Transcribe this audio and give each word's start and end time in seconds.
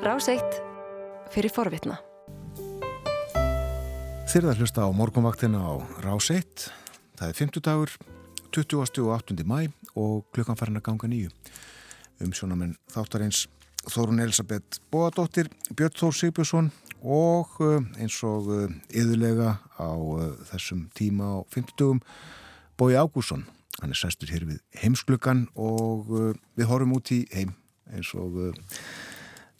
Ráseitt 0.00 0.54
fyrir 1.28 1.52
forvitna. 1.52 1.98
Þyrða 4.32 4.54
hlusta 4.56 4.86
á 4.86 4.88
morgunvaktina 4.96 5.60
á 5.60 5.76
Ráseitt. 6.00 6.70
Það 7.20 7.26
er 7.28 7.36
50 7.36 7.64
dagur, 7.66 7.92
20. 8.48 8.80
og 9.04 9.10
8. 9.18 9.44
mæ 9.44 9.68
og 10.00 10.24
klukkan 10.32 10.56
farin 10.56 10.80
að 10.80 10.86
ganga 10.88 11.10
nýju. 11.12 11.34
Um 12.24 12.32
sjónamenn 12.32 12.78
þáttarins 12.88 13.44
Þórun 13.92 14.24
Elisabeth 14.24 14.80
Bóadóttir, 14.88 15.52
Björn 15.76 15.92
Þór 15.92 16.16
Sigbjörnsson 16.16 16.72
og 17.04 17.60
uh, 17.60 17.84
eins 18.00 18.16
og 18.24 18.48
yðurlega 18.88 19.52
uh, 19.52 19.84
á 19.84 19.92
uh, 19.92 20.26
þessum 20.48 20.86
tíma 20.96 21.28
á 21.28 21.38
50 21.52 21.76
dugum 21.76 22.00
Bói 22.80 22.96
Ágússon. 22.96 23.44
Hann 23.82 23.92
er 23.92 24.00
sæstur 24.00 24.32
hér 24.32 24.48
við 24.48 24.64
heimsklukkan 24.80 25.50
og 25.60 26.08
við 26.56 26.68
horfum 26.72 26.96
út 26.96 27.12
í 27.12 27.26
heim 27.36 27.52
eins 27.92 28.16
og 28.16 28.36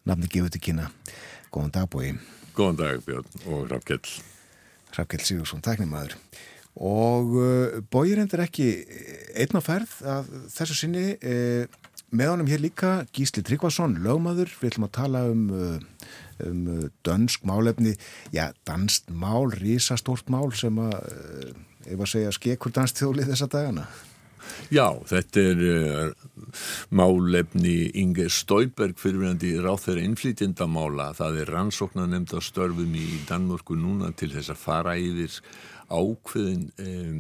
nafni 0.09 0.31
gefur 0.31 0.53
til 0.53 0.63
kynna. 0.65 0.89
Góðan 1.51 1.75
dag 1.75 1.91
bói. 1.91 2.15
Góðan 2.57 2.79
dag 2.79 3.05
Björn 3.07 3.29
og 3.51 3.69
Hrafkell. 3.69 4.15
Hrafkell 4.95 5.23
Sigursson, 5.25 5.63
tæknimaður. 5.65 6.17
Og 6.81 7.37
uh, 7.37 7.79
bói 7.91 8.15
reyndir 8.15 8.45
ekki 8.45 8.69
einn 9.35 9.59
á 9.59 9.63
ferð 9.65 9.97
að 10.07 10.31
þessu 10.55 10.77
sinni 10.79 11.07
uh, 11.19 11.65
með 12.11 12.33
honum 12.33 12.51
hér 12.51 12.63
líka 12.63 12.93
Gísli 13.15 13.43
Tryggvason, 13.47 13.99
lögmaður. 14.05 14.53
Við 14.61 14.73
ætlum 14.73 14.89
að 14.89 14.95
tala 14.99 15.25
um, 15.31 15.49
uh, 15.55 16.15
um 16.47 16.63
dönsk 17.07 17.45
málefni, 17.47 17.97
já, 18.35 18.49
danst 18.67 19.11
mál, 19.11 19.51
risastórt 19.61 20.31
mál 20.33 20.49
sem 20.57 20.79
að, 20.81 20.97
ef 21.87 21.99
að 21.99 22.13
segja, 22.15 22.33
skekur 22.39 22.75
danstþjólið 22.79 23.35
þessa 23.35 23.51
dagana. 23.53 23.89
Já, 24.73 24.87
þetta 25.11 25.45
er 25.53 25.65
uh, 25.67 26.55
málefni 26.95 27.91
Inge 28.01 28.29
Stauberg 28.33 28.99
fyrirverandi 29.01 29.57
ráð 29.63 29.85
þeirra 29.87 30.07
innflýtjendamála. 30.09 31.11
Það 31.19 31.43
er 31.43 31.53
rannsóknar 31.57 32.11
nefnd 32.11 32.37
á 32.37 32.41
störfum 32.45 32.95
í 32.99 33.09
Danmörku 33.29 33.79
núna 33.79 34.13
til 34.17 34.33
þess 34.35 34.55
að 34.55 34.65
fara 34.65 34.97
yfir 35.01 35.41
ákveðin 35.91 36.69
um, 36.81 37.19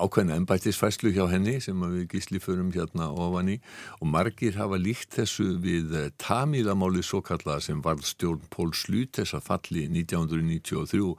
ákveðina 0.00 0.38
ennbættisfæslu 0.40 1.12
hjá 1.14 1.26
henni 1.30 1.58
sem 1.62 1.82
við 1.84 2.06
gísli 2.14 2.40
förum 2.42 2.72
hérna 2.74 3.10
ofan 3.12 3.52
í. 3.52 3.56
Og 4.00 4.10
margir 4.10 4.56
hafa 4.56 4.78
líkt 4.80 5.16
þessu 5.18 5.52
við 5.62 5.94
uh, 5.94 6.08
tamíðamáli 6.22 7.04
svo 7.04 7.22
kallað 7.24 7.66
sem 7.68 7.82
varð 7.84 8.06
stjórn 8.08 8.44
Pól 8.52 8.72
Slut 8.76 9.16
þess 9.20 9.36
að 9.36 9.46
falli 9.50 9.86
1993 9.92 11.14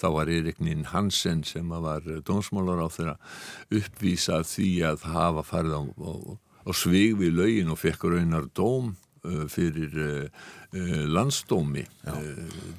þá 0.00 0.08
var 0.14 0.30
Eiriknin 0.32 0.86
Hansen 0.92 1.42
sem 1.46 1.70
var 1.70 2.06
dómsmálar 2.26 2.84
á 2.84 2.88
þeirra 2.92 3.16
uppvísað 3.74 4.46
því 4.52 4.70
að 4.92 5.08
hafa 5.12 5.46
farið 5.46 5.76
á, 5.76 5.82
á, 5.82 6.12
á 6.66 6.70
svig 6.76 7.18
við 7.18 7.36
laugin 7.40 7.74
og 7.74 7.82
fekk 7.82 8.08
raunar 8.12 8.46
dóm 8.54 8.94
fyrir 9.52 9.96
uh, 9.96 10.28
landsdómi. 11.10 11.84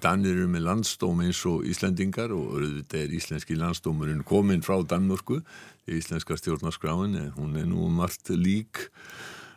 Danir 0.04 0.36
eru 0.36 0.50
með 0.52 0.68
landsdómi 0.68 1.30
eins 1.30 1.42
og 1.50 1.66
Íslandingar 1.68 2.34
og 2.36 2.58
auðvitað 2.58 3.04
er 3.04 3.16
íslenski 3.18 3.58
landsdómurinn 3.58 4.26
komin 4.28 4.66
frá 4.66 4.78
Danmörku 4.86 5.42
íslenska 5.88 6.36
stjórnarskráin 6.38 7.16
hún 7.38 7.56
er 7.56 7.68
nú 7.68 7.88
margt 7.90 8.30
lík 8.30 8.90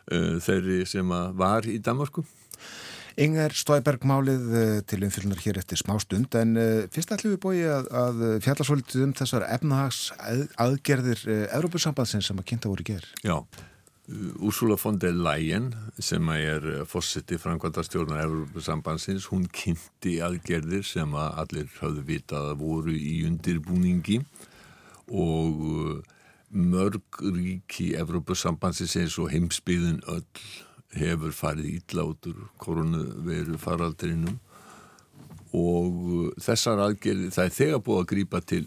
þeirri 0.07 0.85
sem 0.87 1.11
var 1.37 1.67
í 1.67 1.77
Danmörku. 1.83 2.23
Inger 3.21 3.51
Stóiberg 3.53 4.05
málið 4.07 4.45
til 4.87 5.01
umfylgnar 5.03 5.41
hér 5.43 5.59
eftir 5.59 5.81
smá 5.81 5.97
stund 5.99 6.31
en 6.39 6.55
fyrst 6.93 7.11
ætlum 7.11 7.35
við 7.35 7.41
búið 7.43 7.73
að, 7.75 7.89
að 8.03 8.21
fjalla 8.45 8.67
svolítið 8.67 9.03
um 9.05 9.13
þessar 9.19 9.45
efnahags 9.51 9.99
aðgerðir 10.55 11.25
Európusambandsins 11.51 12.31
sem 12.31 12.39
að 12.39 12.47
kynnta 12.53 12.71
voru 12.71 12.87
ger 12.87 13.05
Já 13.19 13.43
Úrsula 14.39 14.75
von 14.77 14.99
der 14.99 15.13
Leyen 15.13 15.75
sem 15.99 16.27
er 16.33 16.85
fórseti 16.89 17.37
framkvæmdarstjórnar 17.39 18.23
Európa-sambansins, 18.25 19.29
hún 19.31 19.45
kynnti 19.53 20.17
aðgerðir 20.25 20.83
sem 20.87 21.13
að 21.15 21.37
allir 21.43 21.69
hafðu 21.79 22.03
vitað 22.09 22.49
að 22.51 22.63
voru 22.63 22.95
í 22.95 23.21
undirbúningi 23.29 24.19
og 25.07 26.03
mörg 26.51 27.21
ríki 27.23 27.93
Európa-sambansins 27.99 28.97
eins 28.99 29.17
og 29.21 29.31
heimsbyðin 29.31 30.01
öll 30.11 30.25
hefur 30.97 31.31
farið 31.31 31.95
úr 32.03 32.45
koronaviru 32.59 33.57
faraldrinum 33.61 34.39
og 35.55 36.31
þessar 36.39 36.79
aðgerðir, 36.87 37.31
það 37.31 37.45
er 37.45 37.55
þegar 37.55 37.83
búið 37.85 38.01
að 38.01 38.09
grýpa 38.11 38.41
til 38.47 38.63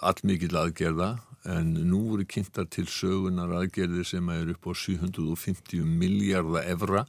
allmikið 0.00 0.56
aðgerða 0.60 1.10
en 1.46 1.74
nú 1.86 2.02
voru 2.10 2.26
kynntar 2.28 2.66
til 2.72 2.86
sögunar 2.90 3.52
aðgerðir 3.60 4.06
sem 4.08 4.28
er 4.34 4.50
upp 4.54 4.66
á 4.66 4.72
750 4.74 5.86
miljardar 5.86 6.66
evra. 6.72 7.04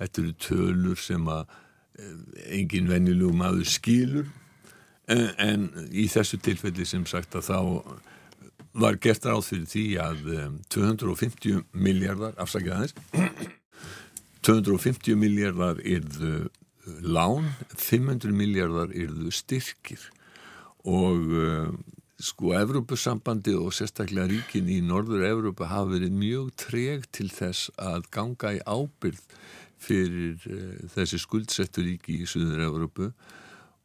Þetta 0.00 0.22
eru 0.22 0.34
tölur 0.42 1.00
sem 1.00 1.28
að 1.30 1.46
engin 2.52 2.90
venjulegu 2.90 3.32
maður 3.36 3.70
skilur. 3.70 4.28
En, 5.06 5.28
en 5.38 5.66
í 5.94 6.08
þessu 6.10 6.40
tilfelli 6.42 6.86
sem 6.88 7.06
sagt 7.06 7.36
að 7.38 7.46
þá 7.50 7.58
var 8.76 8.98
gert 9.00 9.24
ráð 9.24 9.46
fyrir 9.46 9.68
því 9.70 9.84
að 10.02 10.24
250 10.74 11.62
miljardar 11.72 12.34
afsakið 12.42 12.74
aðeins 12.74 13.54
250 14.46 15.16
miljardar 15.18 15.80
yrðu 15.80 16.48
lán 17.02 17.48
500 17.74 18.34
miljardar 18.36 18.92
yrðu 18.94 19.32
styrkir. 19.34 20.02
Og 20.86 21.32
Sko, 22.16 22.54
Evrópusambandi 22.56 23.52
og 23.60 23.74
sérstaklega 23.76 24.24
ríkin 24.30 24.70
í 24.72 24.78
Norður 24.80 25.26
Evrópa 25.28 25.66
hafa 25.68 25.90
verið 25.90 26.14
mjög 26.16 26.52
treg 26.56 27.02
til 27.12 27.26
þess 27.28 27.68
að 27.76 28.06
ganga 28.14 28.54
í 28.56 28.60
ábyrð 28.64 29.18
fyrir 29.84 30.46
uh, 30.48 30.78
þessi 30.94 31.20
skuldsettu 31.20 31.84
ríki 31.84 32.22
í 32.22 32.28
Suður 32.28 32.62
Evrópu. 32.70 33.10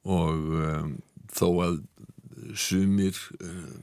Og 0.08 0.48
um, 0.62 0.94
þó 1.28 1.48
að 1.66 1.82
sumir 2.56 3.20
uh, 3.42 3.74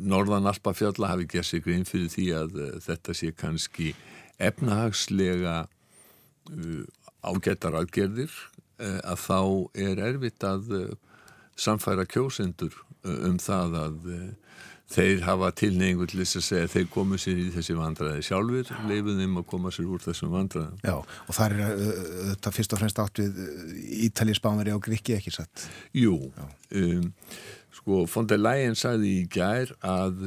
Norðan 0.00 0.48
Alpafjalla 0.48 1.10
hafi 1.12 1.28
gert 1.28 1.50
sig 1.50 1.66
grein 1.66 1.84
fyrir 1.88 2.08
því 2.14 2.26
að 2.38 2.56
uh, 2.56 2.70
þetta 2.86 3.16
sé 3.18 3.34
kannski 3.36 3.92
efnahagslega 4.40 5.66
ágættar 7.28 7.74
aðgerðir 7.76 8.32
að 8.78 9.18
þá 9.20 9.40
er 9.76 10.00
erfitt 10.00 10.44
að 10.46 10.70
samfæra 11.58 12.06
kjósendur 12.08 12.76
um 13.08 13.38
það 13.42 13.76
að 13.82 14.06
þeir 14.88 15.22
hafa 15.26 15.50
tilneingu 15.56 16.06
til 16.08 16.22
þess 16.22 16.38
að 16.38 16.44
segja 16.46 16.66
að 16.66 16.74
þeir 16.74 16.86
komu 16.92 17.18
sér 17.20 17.40
í 17.42 17.48
þessi 17.52 17.76
vandræði 17.76 18.22
sjálfur 18.24 18.70
leifum 18.88 19.18
þeim 19.20 19.40
að 19.40 19.46
koma 19.50 19.72
sér 19.74 19.90
úr 19.92 20.04
þessum 20.04 20.32
vandræðum. 20.32 20.78
Já, 20.80 20.94
og 20.96 21.36
það 21.36 21.56
er 21.58 21.82
þetta 22.30 22.52
fyrst 22.56 22.74
og 22.74 22.80
fremst 22.82 23.02
átt 23.04 23.20
við 23.20 23.42
Ítalið 24.08 24.38
spánveri 24.40 24.72
á 24.72 24.78
Gríki 24.80 25.16
ekki 25.18 25.34
satt? 25.34 25.66
Jú, 25.96 26.14
um, 26.80 27.10
sko 27.76 28.06
von 28.08 28.30
der 28.30 28.40
Leyen 28.40 28.78
sagði 28.78 29.12
í 29.18 29.26
gær 29.32 29.74
að 29.84 30.24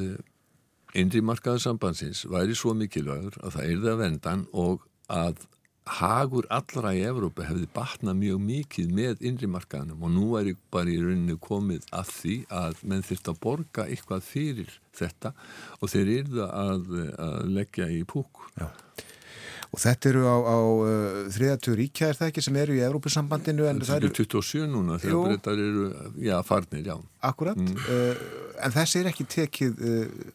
indri 0.97 1.23
markaðu 1.25 1.63
sambansins 1.63 2.25
væri 2.29 2.53
svo 2.57 2.75
mikilvægur 2.77 3.39
að 3.41 3.57
það 3.57 3.69
erði 3.69 3.91
að 3.95 4.01
vendan 4.05 4.45
og 4.53 4.85
að 5.11 5.41
hagur 5.89 6.45
allra 6.53 6.91
í 6.93 7.01
Evrópa 7.07 7.45
hefði 7.47 7.67
batnað 7.73 8.19
mjög 8.19 8.41
mikið 8.45 8.91
með 8.93 9.23
innrimarkaðanum 9.25 10.03
og 10.05 10.13
nú 10.13 10.27
er 10.37 10.51
ég 10.51 10.59
bara 10.73 10.91
í 10.91 10.99
rauninu 11.01 11.37
komið 11.41 11.87
að 11.89 12.11
því 12.17 12.35
að 12.61 12.83
menn 12.91 13.05
þurft 13.07 13.31
að 13.31 13.39
borga 13.41 13.87
eitthvað 13.87 14.27
fyrir 14.27 14.75
þetta 14.97 15.33
og 15.79 15.93
þeir 15.93 16.13
eru 16.19 16.45
að, 16.45 16.91
að 17.17 17.39
leggja 17.57 17.89
í 17.89 18.03
púk. 18.05 18.45
Já. 18.59 18.69
Og 19.71 19.79
þetta 19.79 20.09
eru 20.09 20.23
á, 20.27 20.35
á 20.35 20.57
uh, 20.59 21.19
þriðatur 21.31 21.77
ríkja, 21.79 22.09
er 22.11 22.17
það 22.19 22.29
ekki, 22.31 22.41
sem 22.43 22.57
eru 22.59 22.73
í 22.75 22.81
Evrópussambandinu? 22.83 23.67
Það 23.87 24.01
eru 24.01 24.09
27 24.17 24.65
núna 24.67 24.97
þegar 24.99 25.29
breytar 25.29 25.61
eru, 25.63 25.85
já, 26.19 26.33
farnir, 26.43 26.81
já. 26.89 26.97
Akkurat, 27.23 27.55
mm. 27.55 27.77
uh, 27.85 28.25
en 28.65 28.75
þessi 28.75 28.99
er 28.99 29.07
ekki 29.13 29.27
tekið 29.31 29.79
uh, 29.87 30.27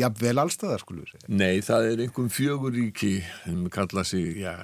jafnvel 0.00 0.42
allstaðar, 0.42 0.82
skulur 0.82 1.06
við 1.06 1.14
segja? 1.14 1.30
Nei, 1.30 1.62
það 1.62 1.86
er 1.92 2.04
einhvern 2.06 2.34
fjögur 2.34 2.74
ríki 2.74 3.12
sem 3.44 3.62
kalla 3.78 4.06
sig, 4.10 4.42
já, 4.42 4.56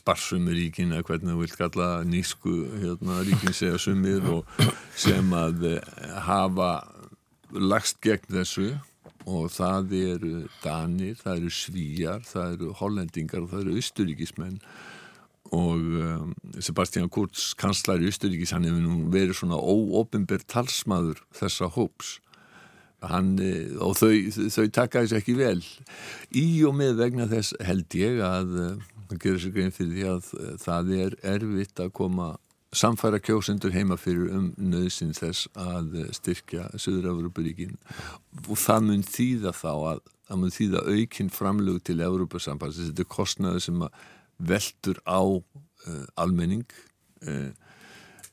sparsumuríkin 0.00 0.96
eða 0.96 1.06
hvernig 1.12 1.36
þú 1.36 1.44
vilt 1.44 1.58
kalla 1.62 1.88
nýsku 2.08 2.56
hérna, 2.82 3.22
ríkin 3.30 3.54
segja 3.54 3.78
sumir 3.78 4.26
og 4.26 4.58
sem 4.98 5.30
að 5.38 5.68
hafa 6.26 6.72
lagst 7.54 8.02
gegn 8.02 8.40
þessu 8.40 8.72
og 9.28 9.50
það 9.52 9.96
eru 9.98 10.36
Danir, 10.62 11.18
það 11.20 11.40
eru 11.40 11.50
Svíjar, 11.52 12.22
það 12.26 12.54
eru 12.56 12.70
Hollendingar 12.78 13.44
og 13.44 13.52
það 13.52 13.64
eru 13.64 13.82
Östuríkismenn 13.82 14.56
og 15.56 15.84
um, 16.04 16.32
Sebastian 16.60 17.08
Kurz, 17.12 17.52
kanslar 17.56 18.02
í 18.02 18.08
Östuríkis, 18.10 18.52
hann 18.52 18.66
hefur 18.68 18.82
nú 18.84 18.96
verið 19.12 19.38
svona 19.38 19.56
óopimbert 19.56 20.44
talsmaður 20.50 21.22
þessa 21.36 21.70
hóps. 21.72 22.18
Hann, 22.98 23.36
eh, 23.38 23.70
og 23.78 23.94
þau, 23.96 24.10
þau 24.50 24.66
taka 24.74 25.04
þessu 25.04 25.20
ekki 25.20 25.36
vel. 25.38 25.62
Í 26.34 26.46
og 26.66 26.74
með 26.76 26.98
vegna 26.98 27.28
þess 27.30 27.54
held 27.64 27.94
ég 27.96 28.18
að 28.26 28.50
það 29.08 29.20
gerir 29.22 29.40
sér 29.44 29.54
grein 29.54 29.72
fyrir 29.72 29.94
því 29.94 30.06
að 30.10 30.30
það 30.64 30.92
er 30.98 31.16
erfitt 31.36 31.84
að 31.84 31.94
koma 31.96 32.32
samfæra 32.72 33.20
kjósendur 33.24 33.72
heima 33.72 33.96
fyrir 33.96 34.28
um 34.36 34.48
nöðsinn 34.60 35.14
þess 35.16 35.48
að 35.56 35.94
styrkja 36.16 36.68
Suður-Európaríkin 36.76 37.78
og 38.44 38.58
það 38.60 38.84
mun 38.90 39.06
þýða 39.06 39.54
þá 39.56 39.70
að 39.72 40.02
það 40.28 40.42
mun 40.42 40.54
þýða 40.58 40.82
aukinn 40.92 41.32
framlög 41.32 41.80
til 41.88 41.96
Európa-samband 42.04 42.76
þetta 42.76 43.04
er 43.04 43.08
kostnaði 43.08 43.64
sem 43.64 43.86
veldur 44.38 45.00
á 45.08 45.22
uh, 45.24 46.04
almenning 46.20 46.68
eh, 47.24 47.50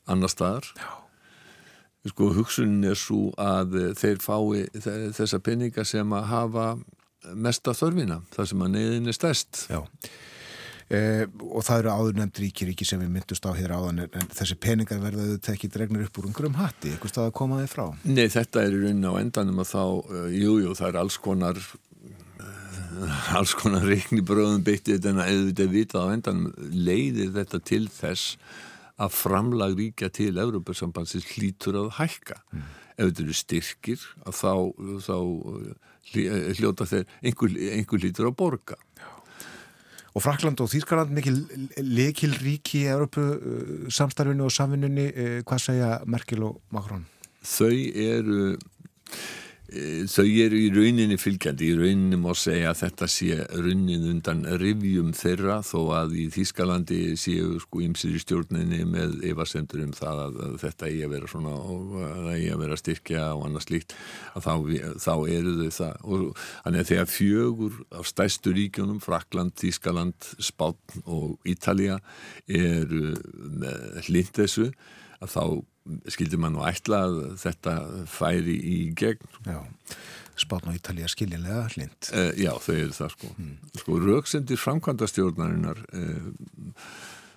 annar 0.06 0.30
staðar. 0.30 0.68
Sko 2.06 2.28
hugsunin 2.36 2.84
er 2.86 2.98
svo 3.00 3.32
að 3.40 3.96
þeir 3.98 4.20
fái 4.22 4.68
þessa 5.16 5.40
peninga 5.42 5.82
sem 5.88 6.12
að 6.14 6.28
hafa 6.30 6.66
mesta 7.34 7.74
þörfina, 7.74 8.20
það 8.36 8.50
sem 8.52 8.62
að 8.62 8.72
neyðin 8.76 9.10
er 9.10 9.16
stærst. 9.16 9.64
Já 9.72 9.80
Eh, 10.86 11.24
og 11.50 11.64
það 11.66 11.80
eru 11.80 11.90
áður 11.90 12.18
nefnd 12.20 12.38
ríki 12.44 12.66
ríki 12.68 12.86
sem 12.86 13.00
við 13.02 13.08
myndust 13.16 13.42
á 13.42 13.50
hér 13.58 13.72
áðan 13.74 14.04
en 14.04 14.28
þessi 14.30 14.54
peningar 14.62 15.00
verða 15.02 15.24
þau 15.32 15.40
tekið 15.48 15.72
dregnir 15.74 16.04
upp 16.06 16.20
úr 16.20 16.28
umhverjum 16.28 16.58
hatti, 16.60 16.92
eitthvað 16.92 17.10
stað 17.10 17.26
að 17.26 17.34
koma 17.40 17.58
þið 17.58 17.72
frá? 17.72 17.82
Nei, 18.06 18.28
þetta 18.30 18.62
er 18.62 18.76
í 18.76 18.78
rauninni 18.84 19.10
á 19.10 19.14
endanum 19.18 19.58
að 19.64 19.72
þá 19.72 19.82
jújú, 19.82 20.52
uh, 20.52 20.60
jú, 20.62 20.76
það 20.78 20.92
er 20.92 21.00
alls 21.00 21.18
konar 21.24 21.58
uh, 21.58 23.34
alls 23.40 23.56
konar 23.58 23.88
reikni 23.90 24.22
bröðum 24.30 24.62
beittið 24.68 25.10
en 25.10 25.18
að 25.24 25.32
auðvitað 25.32 25.74
vita 25.74 26.06
á 26.06 26.14
endanum 26.14 26.54
leiðir 26.70 27.34
þetta 27.40 27.62
til 27.72 27.82
þess 27.90 28.38
að 28.94 29.18
framlag 29.18 29.74
ríkja 29.82 30.14
til 30.14 30.30
Európa-sambandsins 30.38 31.26
hlítur 31.34 31.82
að 31.82 31.96
hækka. 31.98 32.38
Mm. 32.54 32.70
ef 32.94 33.10
þetta 33.10 33.26
eru 33.26 33.34
styrkir 33.42 34.06
þá, 34.30 34.54
þá 35.02 35.16
hljóta 36.14 36.86
þeir 36.86 37.10
einhver, 37.26 37.58
einhver 37.74 38.06
hlítur 38.06 38.30
að 38.30 38.38
borga 38.38 38.78
Og 40.16 40.24
Frakland 40.24 40.60
og 40.64 40.70
Þýrskaland 40.72 41.12
mikil 41.12 41.42
lekil 41.84 42.32
ríki 42.40 42.86
í 42.86 42.88
Európu 42.88 43.20
uh, 43.20 43.90
samstarfinu 43.92 44.46
og 44.48 44.54
samvinnunni, 44.54 45.10
uh, 45.12 45.36
hvað 45.44 45.66
segja 45.66 45.90
Merkel 46.08 46.46
og 46.48 46.62
Macron? 46.72 47.04
Þau 47.46 47.74
eru 47.92 48.40
Eh, 48.56 48.75
þau 49.66 50.26
eru 50.44 50.58
í 50.60 50.68
rauninni 50.70 51.16
fylgjandi, 51.18 51.72
í 51.72 51.76
rauninni 51.78 52.18
má 52.20 52.30
segja 52.38 52.70
að 52.70 52.84
þetta 52.84 53.08
sé 53.10 53.38
raunin 53.50 54.06
undan 54.12 54.44
rivjum 54.60 55.10
þeirra 55.16 55.56
þó 55.66 55.80
að 55.96 56.14
í 56.22 56.26
Þískalandi 56.34 57.00
séu 57.18 57.56
sko 57.62 57.82
ímsir 57.82 58.14
í 58.14 58.22
stjórninni 58.22 58.84
með 58.86 59.16
evasendur 59.26 59.82
um 59.82 59.94
það 59.96 60.22
að, 60.26 60.38
þetta 60.62 60.90
eigi 60.90 61.02
að 61.06 61.14
vera 61.16 61.32
svona 61.32 61.54
og 61.58 61.98
að 61.98 62.14
það 62.14 62.30
eigi 62.36 62.54
að 62.54 62.62
vera 62.62 62.80
styrkja 62.82 63.26
og 63.34 63.44
annað 63.48 63.66
slíkt 63.66 63.96
að 64.38 64.46
þá, 64.46 64.54
þá 65.02 65.14
eru 65.34 65.54
þau 65.58 65.76
það. 65.80 65.94
Og 66.06 66.26
þannig 66.38 66.84
að 66.84 66.90
þegar 66.92 67.12
fjögur 67.16 67.78
af 67.98 68.10
stæstu 68.12 68.54
ríkjónum, 68.54 69.02
Frakland, 69.02 69.56
Þískaland, 69.58 70.34
Spán 70.38 70.78
og 71.04 71.40
Ítalija 71.48 71.98
eru 72.46 73.16
með 73.34 74.04
hlind 74.06 74.36
þessu 74.38 74.70
að 75.18 75.32
þá 75.32 75.42
skildi 76.10 76.38
mann 76.40 76.56
og 76.58 76.66
ætla 76.68 77.02
að 77.06 77.18
þetta 77.40 77.74
færi 78.10 78.56
í 78.56 78.78
gegn? 78.98 79.26
Já, 79.46 79.60
spátn 80.40 80.70
og 80.70 80.78
Ítalija 80.78 81.10
skiljanlega 81.10 81.66
hlind 81.74 82.08
uh, 82.12 82.30
Já, 82.38 82.52
þau 82.62 82.72
eru 82.76 82.94
það 82.96 83.12
sko. 83.14 83.34
Mm. 83.36 83.52
sko 83.80 83.98
rauksendir 84.04 84.60
framkvæmda 84.60 85.08
stjórnarinnar 85.10 85.84
uh, 85.86 86.00
eh, 86.02 86.80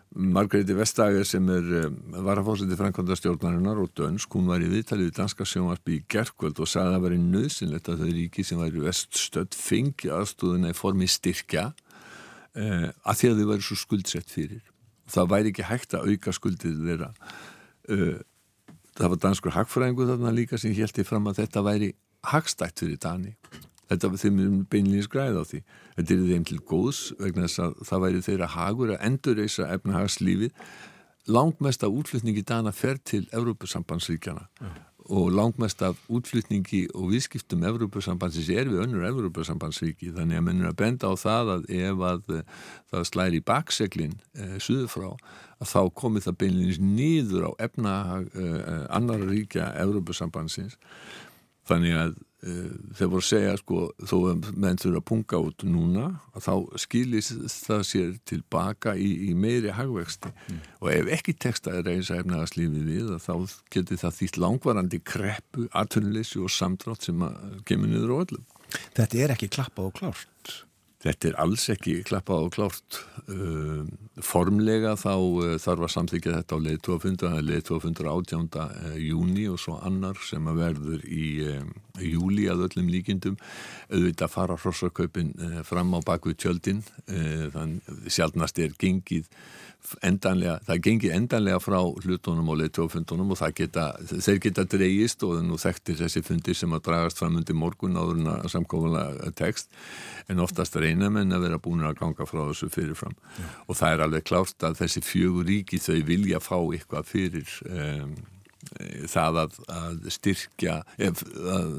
Margreði 0.10 0.74
Vestager 0.74 1.28
sem 1.28 1.46
er 1.54 1.68
uh, 1.84 1.92
varafósiti 2.26 2.78
framkvæmda 2.80 3.18
stjórnarinnar 3.20 3.82
og 3.84 3.94
dönsk, 3.98 4.34
hún 4.36 4.50
var 4.50 4.64
í 4.66 4.72
viðtalið 4.72 5.12
í 5.12 5.18
Danska 5.20 5.48
sjónvarpi 5.48 6.00
í 6.00 6.06
gerkvöld 6.12 6.60
og 6.60 6.72
sagði 6.72 6.90
að 6.90 6.98
það 6.98 7.06
væri 7.06 7.22
nöðsynlegt 7.28 7.92
að 7.92 8.02
það 8.02 8.18
ríki 8.18 8.48
sem 8.48 8.64
væri 8.64 8.84
veststödd 8.88 9.58
fengi 9.58 10.12
aðstóðuna 10.16 10.74
í 10.74 10.78
formi 10.78 11.08
styrkja 11.10 11.70
að 12.60 13.20
því 13.20 13.30
að 13.30 13.38
þau 13.38 13.50
væri 13.52 13.64
svo 13.64 13.76
skuldsett 13.78 14.32
fyrir. 14.34 14.64
Það 15.10 15.28
væri 15.32 15.52
ekki 15.54 15.68
hægt 15.70 15.94
að 15.96 16.10
auka 16.10 16.34
skuldið 16.36 16.82
þeirra 16.88 17.12
það 19.00 19.14
var 19.14 19.24
danskur 19.24 19.56
hagfræðingu 19.56 20.08
þarna 20.10 20.36
líka 20.36 20.60
sem 20.60 20.76
ég 20.76 21.08
fram 21.08 21.28
að 21.32 21.44
þetta 21.44 21.66
væri 21.66 21.90
hagstætt 22.30 22.84
fyrir 22.84 23.00
Dani. 23.02 23.36
Þetta 23.90 24.10
var 24.12 24.22
þeim 24.22 24.40
beinlýnins 24.70 25.10
græð 25.10 25.40
á 25.40 25.44
því. 25.50 25.64
Þetta 25.96 26.14
er 26.14 26.26
þeim 26.30 26.46
til 26.46 26.60
góðs 26.62 27.00
vegna 27.18 27.48
þess 27.48 27.64
að 27.64 27.80
það 27.90 28.04
væri 28.06 28.26
þeirra 28.28 28.50
hagur 28.54 28.94
að 28.94 29.06
endurreysa 29.08 29.70
efnahagslífi 29.74 30.52
langmest 31.30 31.84
af 31.84 31.94
útflutningi 31.94 32.44
Dana 32.46 32.74
fer 32.74 33.00
til 33.06 33.26
Evrópusambandsríkjana 33.36 34.46
ja. 34.62 34.70
Og 35.10 35.32
langmest 35.34 35.82
af 35.86 35.98
útflutningi 36.10 36.84
og 36.94 37.10
viðskiptum 37.10 37.66
Evrópusambandsins 37.66 38.50
er 38.54 38.70
við 38.70 38.84
önnur 38.86 39.08
Evrópusambandsríki. 39.10 40.12
Þannig 40.14 40.40
að 40.40 40.46
mennur 40.46 40.70
að 40.70 40.80
benda 40.84 41.10
á 41.10 41.14
það 41.18 41.54
að 41.56 41.70
ef 41.80 42.04
að 42.12 42.34
það 42.92 43.08
slæri 43.10 43.42
í 43.42 43.46
bakseglin 43.46 44.18
eh, 44.38 44.58
suðu 44.62 44.90
frá 44.92 45.10
að 45.60 45.72
þá 45.74 45.82
komið 46.02 46.28
það 46.28 46.40
beinleins 46.44 46.82
nýður 46.84 47.50
á 47.50 47.52
efna 47.66 47.94
uh, 48.22 48.86
annar 48.96 49.26
ríkja 49.28 49.74
Európusambansins 49.82 50.78
þannig 51.68 51.98
að 52.00 52.14
þeir 52.40 53.10
voru 53.12 53.20
að 53.20 53.28
segja 53.28 53.56
sko 53.60 53.80
þó 54.08 54.14
að 54.32 54.46
menn 54.56 54.80
þurfa 54.80 55.02
að 55.02 55.08
punga 55.10 55.42
út 55.44 55.66
núna 55.68 56.06
að 56.32 56.46
þá 56.46 56.54
skilis 56.80 57.32
það 57.66 57.84
sér 57.90 58.14
tilbaka 58.32 58.94
í, 58.96 59.10
í 59.28 59.34
meiri 59.36 59.74
hagvexti 59.76 60.32
mm. 60.32 60.62
og 60.80 60.92
ef 60.94 61.12
ekki 61.18 61.36
texta 61.36 61.76
er 61.76 61.84
reysa 61.90 62.22
efnaðarslífið 62.22 62.88
við 62.94 63.12
þá 63.26 63.34
getur 63.76 64.00
það 64.06 64.16
þýtt 64.22 64.40
langvarandi 64.46 65.02
kreppu, 65.04 65.68
atvinnleysi 65.76 66.40
og 66.40 66.54
samdrátt 66.56 67.10
sem 67.10 67.28
kemur 67.68 67.92
niður 67.92 68.16
á 68.16 68.18
öllum 68.24 68.48
Þetta 68.70 69.18
er 69.18 69.32
ekki 69.34 69.50
klappað 69.52 69.90
og 69.90 69.96
klárt 70.00 70.58
Þetta 71.00 71.30
er 71.30 71.36
alls 71.40 71.64
ekki 71.72 71.94
klappað 72.04 72.46
og 72.50 72.56
klárt. 72.58 72.98
Uh, 73.32 73.86
formlega 74.20 74.98
þá 75.00 75.14
uh, 75.16 75.54
þarf 75.62 75.86
að 75.88 75.94
samþykja 75.94 76.34
þetta 76.42 76.58
á 76.60 77.30
er 77.30 77.46
leiðtófundur 77.48 78.10
18. 78.12 78.50
Uh, 78.60 78.98
júni 79.00 79.46
og 79.48 79.62
svo 79.64 79.78
annar 79.80 80.20
sem 80.28 80.50
að 80.52 80.60
verður 80.60 81.06
í 81.08 81.30
júli 82.06 82.50
að 82.52 82.66
öllum 82.68 82.92
líkindum. 82.94 83.40
Auðvitað 83.90 84.34
fara 84.36 84.60
hrossarkaupin 84.60 85.34
uh, 85.38 85.62
fram 85.68 85.96
á 85.96 86.00
bakvið 86.06 86.38
tjöldin, 86.44 86.84
uh, 87.08 87.48
þannig 87.56 88.12
sjálfnast 88.14 88.62
er 88.64 88.78
gengið 88.80 89.32
endanlega, 90.06 90.58
það 90.68 90.82
gengir 90.86 91.14
endanlega 91.16 91.60
frá 91.64 91.78
hlutunum 91.80 92.52
og 92.52 92.60
leittófundunum 92.60 93.34
og 93.34 93.42
geta, 93.56 93.86
þeir 94.10 94.40
geta 94.44 94.66
dreyist 94.70 95.24
og 95.26 95.40
nú 95.46 95.58
þekktir 95.60 95.98
þessi 96.02 96.24
fundir 96.26 96.58
sem 96.58 96.74
að 96.76 96.84
dragast 96.90 97.22
fram 97.22 97.40
undir 97.40 97.58
morgun 97.58 97.98
áður 97.98 98.20
en 98.20 98.32
að 98.34 98.50
samkóðulega 98.54 99.32
tekst 99.40 99.72
en 100.30 100.44
oftast 100.44 100.76
reyna 100.76 101.10
menn 101.14 101.34
að 101.34 101.48
vera 101.48 101.62
búin 101.64 101.86
að 101.88 101.98
ganga 102.02 102.28
frá 102.30 102.44
þessu 102.50 102.70
fyrirfram 102.74 103.16
Já. 103.16 103.48
og 103.66 103.80
það 103.80 103.96
er 103.96 104.04
alveg 104.06 104.28
klárt 104.28 104.68
að 104.68 104.82
þessi 104.84 105.06
fjögur 105.06 105.48
ríki 105.50 105.82
þau 105.82 106.00
vilja 106.12 106.44
fá 106.44 106.58
eitthvað 106.60 107.10
fyrir 107.10 107.56
um, 107.72 108.14
það 109.10 109.38
að, 109.44 109.54
að 109.72 110.10
styrkja 110.14 110.74
að, 111.00 111.22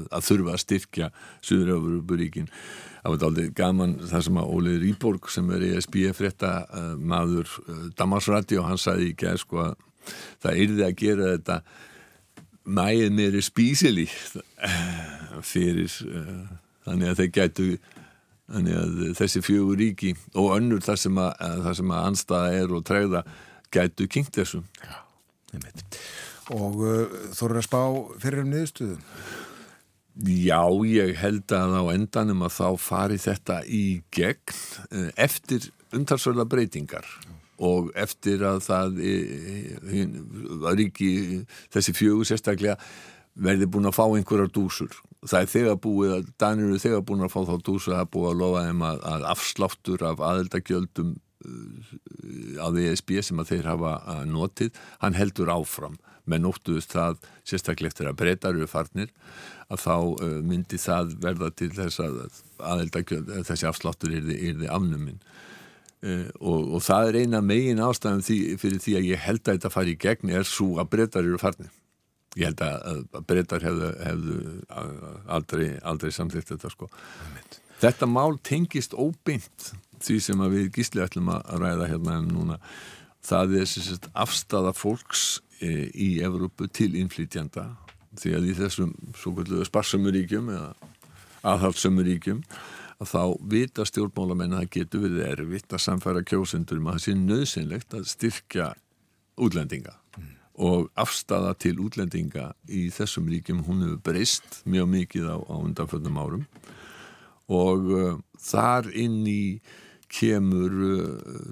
að 0.09 0.23
þurfa 0.25 0.55
að 0.55 0.63
styrkja 0.63 1.09
Suðuröfuríkin 1.45 2.49
það 3.01 3.13
var 3.13 3.25
aldrei 3.27 3.51
gaman 3.57 3.93
það 4.09 4.25
sem 4.27 4.39
að 4.41 4.49
Óli 4.55 4.73
Rýborg 4.81 5.29
sem 5.33 5.53
er 5.55 5.67
ESB 5.69 5.99
frétta 6.17 6.51
uh, 6.65 6.89
maður 6.97 7.53
uh, 7.67 7.85
Damarsrati 7.97 8.57
og 8.61 8.67
hann 8.69 8.81
sagði 8.81 9.11
ekki 9.13 9.29
að 9.29 9.39
sko 9.43 9.61
að 9.65 9.87
það 10.41 10.61
yrði 10.65 10.85
að 10.87 10.97
gera 11.03 11.31
þetta 11.35 11.59
mæið 12.81 13.15
meiri 13.17 13.43
spísili 13.45 14.07
fyrir 15.51 15.93
uh, 16.09 16.43
þannig 16.87 17.11
að 17.11 17.21
þeir 17.21 17.33
gætu 17.37 17.71
þessi 19.15 19.39
fjögur 19.45 19.77
ríki 19.79 20.09
og 20.35 20.57
önnur 20.57 20.81
þar 20.83 20.97
sem 20.99 21.21
að, 21.23 21.29
að 21.39 21.93
anstaða 22.01 22.57
er 22.57 22.73
og 22.75 22.83
træða 22.83 23.21
gætu 23.71 24.09
kynkt 24.11 24.41
þessu. 24.41 24.59
Já, 24.81 24.97
nefnitt 25.53 26.01
og 26.49 26.81
uh, 26.81 27.15
þú 27.35 27.47
eru 27.47 27.61
að 27.61 27.67
spá 27.67 27.81
fyrir 28.21 28.43
um 28.43 28.51
niðurstuðu? 28.51 28.97
Já, 30.27 30.61
ég 30.85 31.13
held 31.21 31.53
að 31.55 31.77
á 31.79 31.83
endanum 31.93 32.43
að 32.43 32.57
þá 32.57 32.67
fari 32.83 33.19
þetta 33.21 33.61
í 33.63 34.01
gegn 34.13 34.57
uh, 34.91 35.07
eftir 35.15 35.69
umtalsvölda 35.95 36.45
breytingar. 36.49 37.07
Og 37.61 37.91
eftir 37.93 38.41
að 38.41 38.63
það 38.65 38.95
var 40.63 40.79
ekki 40.81 41.09
þessi 41.69 41.93
fjögur 41.93 42.25
sérstaklega 42.25 42.73
verði 43.37 43.67
búin 43.69 43.85
að 43.85 43.99
fá 43.99 44.05
einhverjar 44.07 44.49
dúsur. 44.49 44.95
Það 45.21 45.43
er 45.43 45.51
þegar 45.51 45.77
búið 45.83 46.13
að 46.15 46.31
Danir 46.41 46.71
eru 46.71 46.81
þegar 46.81 47.03
búin 47.05 47.21
að 47.21 47.35
fá 47.35 47.43
þá 47.45 47.53
dúsur 47.67 47.99
að 47.99 48.09
búið 48.15 48.31
að 48.31 48.39
lofa 48.41 48.63
þeim 48.65 48.81
að, 48.87 49.03
að 49.13 49.27
afsláttur 49.35 50.05
af 50.09 50.23
aðeldagjöldum 50.31 51.11
uh, 51.45 51.91
á 52.65 52.67
VSB 52.73 53.21
sem 53.29 53.43
að 53.43 53.53
þeir 53.53 53.69
hafa 53.75 53.93
notið, 54.25 54.81
hann 55.05 55.19
heldur 55.21 55.53
áfram 55.53 56.01
með 56.29 56.43
nóttuðust 56.45 56.93
það 56.95 57.21
sérstaklega 57.47 57.91
eftir 57.91 58.09
að 58.09 58.19
breytar 58.21 58.55
eru 58.55 58.69
farnir 58.69 59.11
að 59.71 59.83
þá 59.85 59.95
uh, 59.95 60.37
myndi 60.45 60.79
það 60.81 61.15
verða 61.23 61.51
til 61.55 61.71
þess 61.75 62.03
að 62.03 62.19
aðeldagjöld, 62.71 63.31
þessi 63.47 63.69
afsláttur 63.69 64.15
er 64.17 64.27
þið 64.29 64.65
afnuminn 64.69 65.19
uh, 65.19 66.27
og, 66.39 66.73
og 66.77 66.85
það 66.85 67.11
er 67.11 67.19
eina 67.23 67.43
megin 67.45 67.83
ástæðan 67.83 68.25
því, 68.27 68.39
fyrir 68.61 68.83
því 68.83 68.97
að 68.99 69.11
ég 69.11 69.27
held 69.27 69.43
að 69.45 69.53
þetta 69.57 69.73
fari 69.73 69.95
í 69.95 70.01
gegn 70.01 70.33
er 70.37 70.47
svo 70.47 70.73
að 70.81 70.91
breytar 70.95 71.25
eru 71.25 71.41
farnir. 71.41 71.71
Ég 72.39 72.47
held 72.47 72.61
að, 72.63 73.01
að 73.11 73.25
breytar 73.27 73.65
hefðu, 73.65 73.87
hefðu 74.05 74.35
aldrei, 75.35 75.65
aldrei 75.83 76.13
samþýtt 76.15 76.53
þetta 76.53 76.71
sko. 76.71 76.87
Þetta 77.81 78.07
mál 78.07 78.37
tengist 78.45 78.93
óbeint 78.95 79.71
því 80.01 80.17
sem 80.23 80.43
við 80.53 80.69
gísli 80.75 81.03
ætlum 81.03 81.31
að 81.33 81.55
ræða 81.61 81.89
hérna 81.91 82.17
en 82.19 82.29
núna. 82.31 82.57
Það 83.25 83.57
er 83.61 83.73
afstafa 84.23 84.71
fólks 84.73 85.25
e, 85.37 85.50
í 85.61 86.09
Evrópu 86.25 86.67
til 86.73 86.93
innflytjanda 86.99 87.69
því 88.19 88.35
að 88.37 88.47
í 88.49 88.55
þessum 88.57 88.93
sparsamuríkjum 89.67 90.51
eða 90.51 90.71
aðhaldsumuríkjum 91.47 92.41
að 93.01 93.09
þá 93.09 93.21
vita 93.49 93.85
stjórnmálamenn 93.87 94.55
að 94.55 94.63
það 94.63 94.73
getur 94.75 95.03
verið 95.05 95.27
erfitt 95.29 95.73
að 95.73 95.83
samfæra 95.85 96.23
kjósendur 96.27 96.81
um 96.81 96.89
að 96.91 96.97
það 96.97 97.05
sé 97.05 97.15
nöðsynlegt 97.17 97.95
að 97.97 98.09
styrkja 98.11 98.67
útlendinga 99.41 99.95
mm. 100.17 100.33
og 100.67 100.89
afstafa 101.01 101.55
til 101.61 101.77
útlendinga 101.81 102.51
í 102.69 102.89
þessum 102.93 103.31
ríkjum 103.31 103.63
hún 103.65 103.85
hefur 103.85 104.03
breyst 104.11 104.61
mjög 104.69 104.91
mikið 104.97 105.31
á, 105.33 105.37
á 105.39 105.55
undanföldum 105.61 106.19
árum 106.21 106.45
og 107.51 107.89
uh, 107.95 108.19
þar 108.39 108.91
inn 108.93 109.23
í 109.27 109.43
kemur 110.11 110.73
uh, 110.85 111.03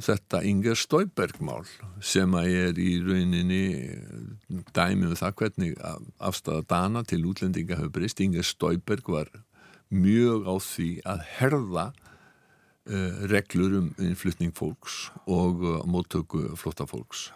þetta 0.03 0.41
Inger 0.47 0.77
Stauberg-mál 0.79 1.67
sem 2.03 2.33
að 2.37 2.49
er 2.63 2.81
í 2.81 2.89
rauninni 3.03 3.63
dæmið 4.75 5.13
um 5.13 5.19
það 5.19 5.37
hvernig 5.41 5.77
afstæða 6.17 6.65
dana 6.69 7.03
til 7.07 7.23
útlendinga 7.29 7.79
hefur 7.79 7.93
breyst. 7.99 8.21
Inger 8.23 8.47
Stauberg 8.47 9.07
var 9.09 9.31
mjög 9.89 10.45
á 10.45 10.55
því 10.61 10.89
að 11.07 11.23
herða 11.39 11.85
uh, 11.89 13.23
reglur 13.31 13.79
um 13.79 13.89
innflytning 13.97 14.53
fólks 14.55 15.07
og 15.25 15.63
uh, 15.63 15.79
móttöku 15.89 16.45
flotta 16.59 16.87
fólks 16.89 17.29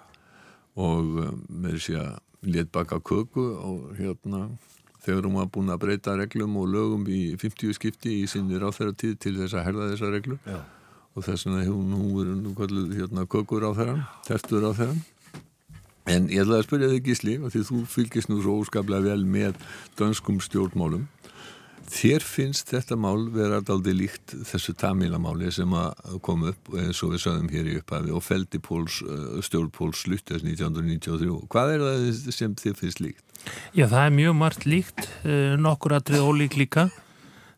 og 0.75 1.18
uh, 1.24 1.34
með 1.50 1.82
því 1.88 1.98
að 2.03 2.13
let 2.53 2.72
baka 2.75 3.00
köku 3.00 3.44
og 3.56 3.94
hérna 3.98 4.50
þegar 5.03 5.27
hún 5.27 5.39
var 5.39 5.50
búin 5.51 5.72
að 5.72 5.84
breyta 5.86 6.15
reglum 6.20 6.58
og 6.60 6.70
lögum 6.72 7.08
í 7.08 7.34
50 7.39 7.75
skipti 7.77 8.20
í 8.22 8.30
sinni 8.30 8.60
ráþæratíð 8.60 9.20
til 9.24 9.38
þess 9.39 9.56
að 9.56 9.68
herða 9.70 9.92
þessa 9.94 10.13
reglu 10.13 10.39
Já 10.44 10.62
og 11.13 11.25
þess 11.25 11.48
vegna 11.48 11.63
hefur 11.63 11.84
nú 11.88 12.03
verið 12.17 12.38
nú 12.41 12.53
kalluð 12.58 12.93
hérna 12.98 13.25
kökur 13.29 13.65
á 13.70 13.72
þeirra, 13.77 13.98
tertur 14.27 14.70
á 14.70 14.72
þeirra 14.74 15.01
en 16.12 16.29
ég 16.32 16.43
ætlaði 16.43 16.60
að 16.60 16.67
spyrja 16.67 16.93
þig 16.93 17.08
Gísli 17.08 17.36
og 17.39 17.51
því 17.53 17.65
þú 17.70 17.82
fylgist 17.91 18.32
nú 18.32 18.39
svo 18.43 18.60
óskaplega 18.62 19.13
vel 19.13 19.24
með 19.27 19.60
dönskum 20.00 20.41
stjórnmálum. 20.43 21.05
Þér 21.93 22.24
finnst 22.25 22.72
þetta 22.72 22.96
mál 22.98 23.27
vera 23.32 23.60
aldrei 23.70 23.93
líkt 23.96 24.34
þessu 24.48 24.74
Tamílamáli 24.79 25.51
sem 25.53 25.74
að 25.77 26.15
koma 26.25 26.53
upp 26.53 26.72
eins 26.79 27.01
og 27.05 27.13
við 27.13 27.24
sögum 27.25 27.51
hér 27.51 27.70
í 27.70 27.75
upphafi 27.82 28.13
og 28.15 28.24
feldi 28.24 28.62
Póls, 28.63 29.01
eh, 29.03 29.41
stjórn 29.46 29.70
Póls 29.75 30.01
sluttast 30.05 30.48
1993 30.48 31.43
hvað 31.51 31.74
er 31.74 31.86
það 31.86 32.32
sem 32.32 32.55
þið 32.55 32.79
finnst 32.79 33.03
líkt? 33.03 33.24
Já 33.75 33.86
það 33.91 34.05
er 34.08 34.15
mjög 34.15 34.38
margt 34.39 34.65
líkt 34.65 35.10
eh, 35.27 35.55
nokkur 35.60 36.00
aðrið 36.00 36.24
ólík 36.24 36.58
líka 36.58 36.88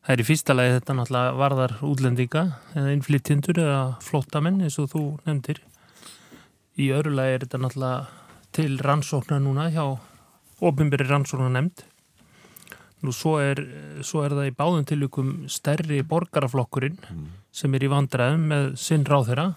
Það 0.05 0.13
er 0.13 0.21
í 0.21 0.25
fyrsta 0.27 0.53
lagi 0.53 0.73
þetta 0.75 0.93
náttúrulega 0.93 1.37
varðar 1.39 1.71
útlendinga 1.81 2.41
eða 2.77 2.91
innflytjendur 2.93 3.57
eða 3.63 3.79
flottamenn 4.05 4.59
eins 4.61 4.75
og 4.77 4.91
þú 4.91 5.01
nefndir. 5.25 5.63
Í 6.77 6.91
öru 6.93 7.13
lagi 7.17 7.33
er 7.33 7.45
þetta 7.47 7.59
náttúrulega 7.63 8.03
til 8.53 8.75
rannsóknar 8.85 9.41
núna 9.41 9.65
hjá 9.73 9.81
ofinberi 10.61 11.09
rannsóknar 11.09 11.49
nefnd. 11.55 11.81
Nú 13.01 13.15
svo 13.17 13.39
er, 13.41 13.63
svo 14.05 14.21
er 14.27 14.37
það 14.37 14.51
í 14.51 14.55
báðum 14.61 14.85
tilvíkum 14.85 15.33
stærri 15.49 16.03
borgaraflokkurinn 16.05 17.01
mm. 17.01 17.25
sem 17.49 17.73
er 17.73 17.89
í 17.89 17.91
vandræðum 17.95 18.47
með 18.53 18.71
sinn 18.85 19.09
ráð 19.09 19.31
þeirra. 19.31 19.49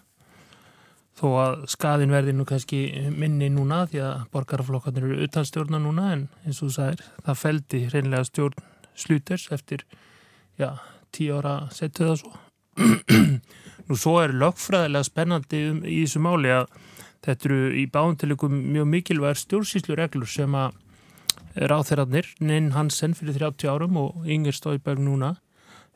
Þó 1.21 1.29
að 1.45 1.63
skadin 1.77 2.17
verði 2.17 2.33
nú 2.33 2.49
kannski 2.49 2.87
minni 3.13 3.53
núna 3.53 3.85
því 3.85 4.01
að 4.01 4.27
borgaraflokkarnir 4.33 5.13
eru 5.13 5.29
utanstjórna 5.29 5.85
núna 5.85 6.11
en 6.17 6.29
eins 6.41 6.63
og 6.63 6.71
þú 6.71 6.75
sagir 6.81 7.09
það 7.21 7.43
feldi 7.45 7.87
reynlega 7.93 8.33
stjórn 8.33 8.69
sluters 8.97 9.51
eftir 9.53 9.85
já, 10.59 10.71
tíu 11.15 11.39
ára 11.39 11.55
setju 11.75 12.11
það 12.11 12.21
svo. 12.23 12.33
Nú 13.89 13.97
svo 13.97 14.19
er 14.21 14.35
lögfræðilega 14.37 15.07
spennandi 15.07 15.63
um, 15.71 15.81
í 15.87 16.03
þessu 16.05 16.21
máli 16.23 16.53
að 16.53 16.69
þetta 17.25 17.49
eru 17.49 17.61
í 17.79 17.87
báðuntilegum 17.93 18.61
mjög 18.75 18.91
mikilvægur 18.93 19.41
stjórnsýslu 19.43 19.97
reglur 19.99 20.31
sem 20.31 20.55
að 20.55 20.77
ráþeirarnir, 21.59 22.29
Ninn 22.45 22.73
Hansen 22.77 23.17
fyrir 23.19 23.39
30 23.41 23.71
árum 23.73 23.97
og 23.99 24.27
Inger 24.31 24.55
Stóiberg 24.55 25.03
núna 25.03 25.35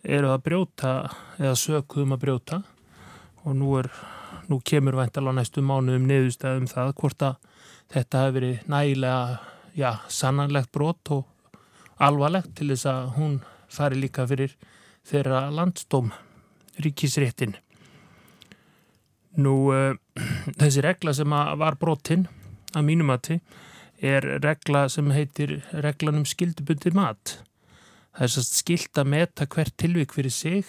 eru 0.02 0.32
að 0.32 0.42
brjóta 0.48 0.94
eða 1.38 1.54
sökuðum 1.58 2.16
að 2.16 2.22
brjóta. 2.24 2.62
Og 3.42 3.54
nú, 3.58 3.74
er, 3.78 3.90
nú 4.50 4.58
kemur 4.64 4.96
væntalega 4.98 5.38
næstu 5.38 5.62
mánuðum 5.66 6.08
neðustæðum 6.08 6.68
það 6.70 6.94
hvort 6.98 7.26
að 7.26 7.38
þetta 7.92 8.24
hefur 8.24 8.36
verið 8.38 8.66
nægilega 8.70 9.22
já, 9.78 9.90
sannanlegt 10.08 10.72
brot 10.74 11.12
og 11.14 11.58
alvarlegt 12.02 12.54
til 12.58 12.70
þess 12.72 12.88
að 12.90 13.10
hún 13.18 13.40
fari 13.72 14.00
líka 14.00 14.26
fyrir 14.28 14.54
þeirra 15.08 15.46
landstóm 15.54 16.12
ríkisréttin. 16.82 17.56
Nú, 19.42 19.56
uh, 19.72 19.96
þessi 20.60 20.84
regla 20.84 21.14
sem 21.16 21.32
var 21.32 21.78
brotinn 21.80 22.28
að 22.76 22.88
mínumati 22.88 23.38
er 24.02 24.26
regla 24.42 24.88
sem 24.90 25.10
heitir 25.14 25.60
reglanum 25.72 26.26
skildubundi 26.28 26.92
mat. 26.96 27.38
Það 28.12 28.26
er 28.26 28.32
sast 28.34 28.56
skilt 28.58 28.98
að 29.00 29.12
meta 29.14 29.46
hvert 29.48 29.76
tilvík 29.80 30.12
fyrir 30.12 30.34
sig 30.34 30.66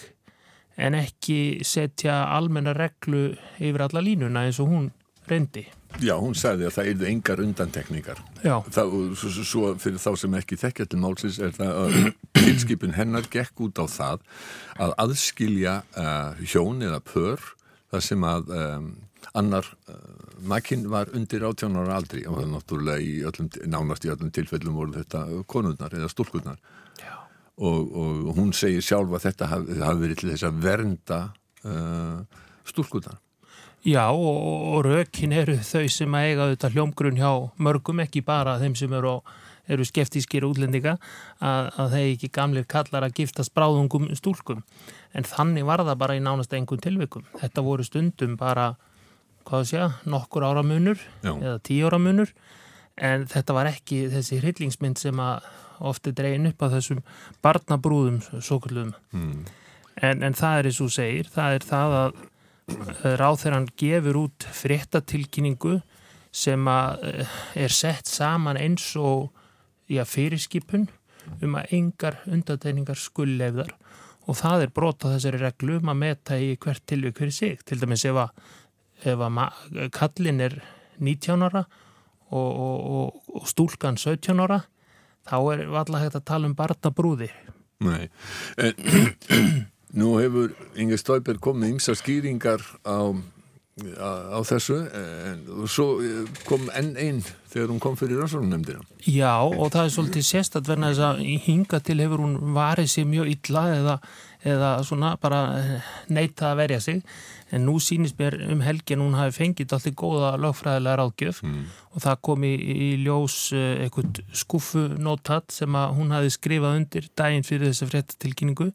en 0.77 0.95
ekki 0.98 1.62
setja 1.65 2.24
almenna 2.33 2.74
reglu 2.77 3.33
yfir 3.60 3.86
alla 3.88 4.03
línuna 4.05 4.45
eins 4.48 4.62
og 4.63 4.72
hún 4.72 4.91
reyndi. 5.29 5.65
Já, 6.02 6.14
hún 6.18 6.34
sagði 6.38 6.66
að 6.68 6.76
það 6.78 6.90
eru 6.92 7.08
engar 7.10 7.42
undantekningar. 7.44 8.20
Já. 8.42 8.56
Það, 8.74 8.94
svo, 9.20 9.74
fyrir 9.82 10.02
þá 10.02 10.10
sem 10.20 10.38
ekki 10.40 10.58
þekkja 10.60 10.88
til 10.90 11.00
málsins 11.04 11.40
er 11.44 11.54
það 11.56 11.80
að 11.84 11.98
tilskipin 12.40 12.96
hennar 12.98 13.28
gekk 13.32 13.62
út 13.68 13.78
á 13.78 13.86
það 13.86 14.24
að 14.82 14.96
aðskilja 15.06 15.76
uh, 15.94 16.42
hjón 16.42 16.82
eða 16.86 17.00
pör 17.06 17.44
þar 17.94 18.06
sem 18.08 18.26
að 18.26 18.54
um, 18.58 18.88
annar 19.38 19.70
uh, 19.92 19.98
makinn 20.50 20.88
var 20.92 21.12
undir 21.16 21.46
18 21.46 21.78
ára 21.78 22.00
aldri 22.02 22.26
og 22.26 22.40
það 22.40 22.46
er 22.46 22.54
náttúrulega 22.56 23.06
í 23.06 23.14
öllum, 23.30 23.52
nánast 23.70 24.08
í 24.08 24.14
öllum 24.14 24.32
tilfellum 24.34 24.80
voru 24.80 24.98
þetta 24.98 25.26
konurnar 25.50 25.94
eða 25.94 26.10
stúlkurnar. 26.12 26.58
Já. 27.00 27.16
Og, 27.62 27.94
og 27.94 28.34
hún 28.40 28.50
segir 28.58 28.82
sjálf 28.84 29.14
að 29.14 29.30
þetta 29.30 29.52
hafi, 29.52 29.78
hafi 29.78 30.08
verið 30.08 30.24
til 30.24 30.34
þess 30.34 30.50
að 30.50 30.64
vernda 30.66 31.22
uh, 31.70 32.42
stúlkurnar. 32.66 33.22
Já 33.84 34.08
og, 34.16 34.38
og 34.74 34.86
rökin 34.86 35.34
eru 35.36 35.58
þau 35.60 35.88
sem 35.92 36.13
að 36.16 36.28
eiga 36.30 36.46
þetta 36.54 36.70
hljómgrunn 36.72 37.18
hjá 37.20 37.32
mörgum, 37.60 38.00
ekki 38.00 38.22
bara 38.24 38.56
þeim 38.62 38.78
sem 38.80 38.96
eru, 38.96 39.18
eru 39.68 39.88
skeftískir 39.88 40.46
útlendinga, 40.48 40.96
að, 41.44 41.68
að 41.84 41.96
þeir 41.98 42.08
ekki 42.13 42.30
gamlir 42.38 42.68
kallar 42.72 43.04
að 43.10 43.18
giftast 43.20 43.52
bráðungum 43.58 44.08
stúlkum. 44.16 44.63
En 45.12 45.28
þannig 45.28 45.68
var 45.68 45.84
það 45.84 46.00
bara 46.00 46.16
í 46.16 46.24
nánast 46.24 46.56
einhvern 46.56 46.84
tilvikum. 46.84 47.28
Þetta 47.42 47.66
voru 47.68 47.84
stundum 47.84 48.40
bara, 48.40 48.72
hvað 49.50 49.68
sé 49.68 49.82
ég, 49.82 50.00
nokkur 50.08 50.48
ára 50.48 50.63
munur 50.63 51.04
Já. 51.20 51.34
eða 51.36 51.60
tíu 51.68 51.92
ára 51.92 52.00
munur, 52.00 52.32
en 52.96 53.28
þetta 53.28 53.60
var 53.60 53.74
ekki 53.74 54.06
þessi 54.16 54.40
hryllingsmynd 54.40 55.02
sem 55.02 55.20
að 55.20 55.52
ofti 55.84 56.13
dreyin 56.16 56.48
upp 56.48 56.63
að 56.63 56.78
þessum 56.78 57.04
barnabrúðum, 57.44 58.24
svo 58.40 58.63
kallum. 58.63 58.96
Mm. 59.12 59.42
En, 60.00 60.24
en 60.24 60.36
það 60.38 60.62
er 60.62 60.70
eins 60.70 60.80
og 60.82 60.94
segir, 60.94 61.28
það 61.34 61.58
er 61.58 61.66
það 61.68 61.96
að 61.98 62.22
þegar 62.67 63.53
hann 63.53 63.67
gefur 63.79 64.20
út 64.25 64.48
fréttatilkynningu 64.55 65.79
sem 66.34 66.67
eh, 66.67 67.38
er 67.55 67.74
sett 67.74 68.10
saman 68.10 68.58
eins 68.58 68.96
og 68.98 69.32
já, 69.91 70.03
fyrirskipun 70.08 70.88
um 71.43 71.58
að 71.60 71.75
engar 71.77 72.20
undateiningar 72.27 73.00
skullefðar 73.00 73.74
og 74.27 74.39
það 74.39 74.65
er 74.65 74.74
brota 74.75 75.12
þessari 75.12 75.41
reglu 75.41 75.77
um 75.79 75.91
að 75.91 76.00
meta 76.00 76.39
í 76.39 76.53
hvert 76.55 76.84
tilvík 76.88 77.20
fyrir 77.20 77.36
sig. 77.36 77.63
Til 77.67 77.79
dæmis 77.82 78.05
ef 78.08 78.20
að, 78.24 78.43
ef 79.12 79.24
að 79.27 79.89
kallin 79.96 80.39
er 80.43 80.58
19 81.03 81.43
ára 81.43 81.65
og, 82.32 82.50
og, 82.50 83.34
og 83.36 83.50
stúlkan 83.50 84.00
17 84.00 84.39
ára 84.39 84.63
þá 85.27 85.38
er 85.53 85.65
alltaf 85.67 86.01
hægt 86.03 86.20
að 86.20 86.27
tala 86.32 86.50
um 86.50 86.55
barnabrúði. 86.58 87.29
Nei, 87.84 88.08
en 88.58 89.67
Nú 89.94 90.16
hefur 90.18 90.54
Inge 90.80 90.98
Stauber 90.98 91.38
komið 91.38 91.76
ymsa 91.76 91.94
skýringar 91.94 92.64
á, 92.82 93.14
á, 93.14 94.10
á 94.34 94.40
þessu 94.42 94.80
en 94.90 95.44
svo 95.70 96.00
eh, 96.02 96.24
kom 96.50 96.66
enn 96.74 96.96
einn 96.98 97.22
þegar 97.54 97.70
hún 97.70 97.82
kom 97.84 97.98
fyrir 98.00 98.18
rannsóknumnefndina. 98.18 98.82
Já 99.06 99.38
og 99.46 99.70
það 99.70 99.84
er 99.84 99.94
svolítið 99.94 100.26
sérstatt 100.26 100.70
verna 100.72 100.90
þess 100.90 101.06
að 101.12 101.22
hinga 101.46 101.82
til 101.86 102.00
hefur 102.02 102.24
hún 102.26 102.56
varið 102.56 102.90
sér 102.96 103.06
mjög 103.12 103.30
illa 103.36 103.64
eða, 103.76 103.96
eða 104.56 104.72
svona 104.88 105.14
bara 105.22 105.44
neita 106.10 106.50
að 106.50 106.60
verja 106.64 106.82
sig 106.88 107.06
en 107.54 107.68
nú 107.68 107.78
sínist 107.78 108.18
mér 108.18 108.40
um 108.50 108.66
helgin 108.66 109.06
hún 109.06 109.14
hafi 109.20 109.38
fengið 109.44 109.78
alltaf 109.78 109.98
góða 110.00 110.34
lögfræðilega 110.42 110.98
ráðgjöf 111.04 111.46
mm. 111.46 111.64
og 111.94 112.06
það 112.08 112.22
kom 112.26 112.50
í, 112.50 112.54
í 112.58 112.90
ljós 113.06 113.38
eh, 113.54 113.86
eitthvað 113.86 114.24
skuffunótat 114.42 115.54
sem 115.54 115.78
að 115.78 115.98
hún 116.00 116.14
hafi 116.18 116.34
skrifað 116.34 116.82
undir 116.82 117.10
daginn 117.14 117.46
fyrir 117.46 117.70
þessa 117.70 117.94
fréttatilkynningu 117.94 118.72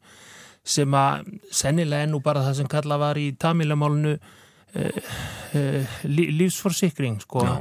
sem 0.69 0.97
að 0.97 1.29
sennilega 1.55 2.07
ennú 2.07 2.21
bara 2.25 2.45
það 2.47 2.61
sem 2.61 2.71
kalla 2.71 2.99
var 3.01 3.21
í 3.21 3.31
tamilamálunu 3.41 4.15
uh, 4.19 5.13
uh, 5.59 6.01
lífsforsikring 6.09 7.21
sko 7.25 7.45
Já. 7.47 7.55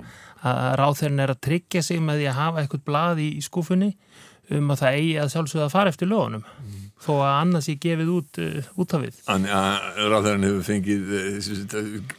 að 0.47 0.73
ráþeirinn 0.81 1.23
er 1.23 1.35
að 1.35 1.43
tryggja 1.47 1.85
sig 1.85 2.03
með 2.03 2.21
því 2.21 2.31
að 2.31 2.41
hafa 2.41 2.63
eitthvað 2.63 2.89
blað 2.89 3.23
í, 3.23 3.29
í 3.39 3.45
skúfunni 3.45 3.93
um 4.55 4.69
að 4.71 4.81
það 4.81 4.97
eigi 4.97 5.15
að 5.19 5.31
sjálfsögða 5.33 5.63
að 5.65 5.73
fara 5.73 5.91
eftir 5.91 6.07
lögunum 6.07 6.43
mm. 6.43 6.83
þó 7.03 7.09
að 7.15 7.31
annars 7.31 7.65
ég 7.67 7.79
gefið 7.83 8.11
út 8.13 8.37
uh, 8.43 8.69
út 8.79 8.93
af 8.95 9.03
við. 9.03 9.17
Þannig 9.25 9.55
að 9.57 10.03
ráþeirinn 10.13 10.45
hefur 10.47 10.67
fengið 10.67 11.09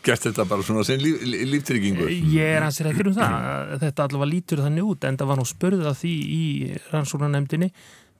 gert 0.09 0.27
þetta 0.27 0.49
bara 0.51 0.67
svona 0.67 0.85
sem 0.89 1.01
líf, 1.01 1.23
líftryggingu? 1.53 2.11
Ég 2.35 2.59
er 2.59 2.67
hans 2.67 2.83
réttur 2.85 3.13
um 3.13 3.17
það 3.17 3.79
þetta 3.87 4.09
allavega 4.09 4.33
lítur 4.35 4.65
þannig 4.65 4.93
út 4.93 5.09
en 5.09 5.21
það 5.21 5.33
var 5.33 5.41
nú 5.41 5.49
spörðað 5.49 6.03
því 6.03 6.15
í 6.37 6.45
rannsóknarnemdini 6.93 7.73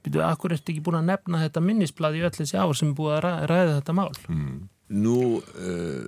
Býtu, 0.05 0.23
akkur 0.23 0.55
ertu 0.55 0.73
ekki 0.73 0.83
búin 0.85 0.99
að 1.01 1.09
nefna 1.11 1.43
þetta 1.43 1.63
minnisblad 1.63 2.17
í 2.17 2.25
öll 2.25 2.35
þessi 2.35 2.59
ár 2.59 2.75
sem 2.77 2.91
er 2.91 2.97
búið 2.99 3.15
að 3.17 3.47
ræða 3.51 3.79
þetta 3.79 3.95
mál? 3.97 4.11
Mm. 4.31 4.59
Nú 4.99 5.17
uh, 5.37 6.05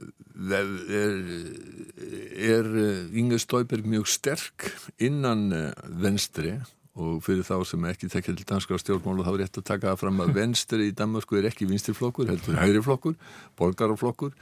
er, 0.58 1.18
er 2.50 2.70
Inge 3.14 3.38
Stauberg 3.42 3.86
mjög 3.86 4.08
sterk 4.10 4.72
innan 4.98 5.50
uh, 5.54 5.68
venstri 6.02 6.56
og 7.00 7.22
fyrir 7.24 7.46
þá 7.48 7.62
sem 7.68 7.86
ekki 7.88 8.10
tekja 8.12 8.34
til 8.36 8.48
danska 8.48 8.76
stjórnmálu 8.82 9.24
þá 9.24 9.32
er 9.32 9.38
rétt 9.46 9.60
að 9.62 9.68
taka 9.70 9.94
fram 10.00 10.20
að 10.24 10.34
venstri 10.36 10.90
í 10.90 10.96
Danmarku 10.96 11.38
er 11.40 11.48
ekki 11.48 11.68
vinstirflokkur, 11.70 12.28
heldur 12.28 12.60
hægriflokkur 12.60 13.16
borgaraflokkur, 13.60 14.34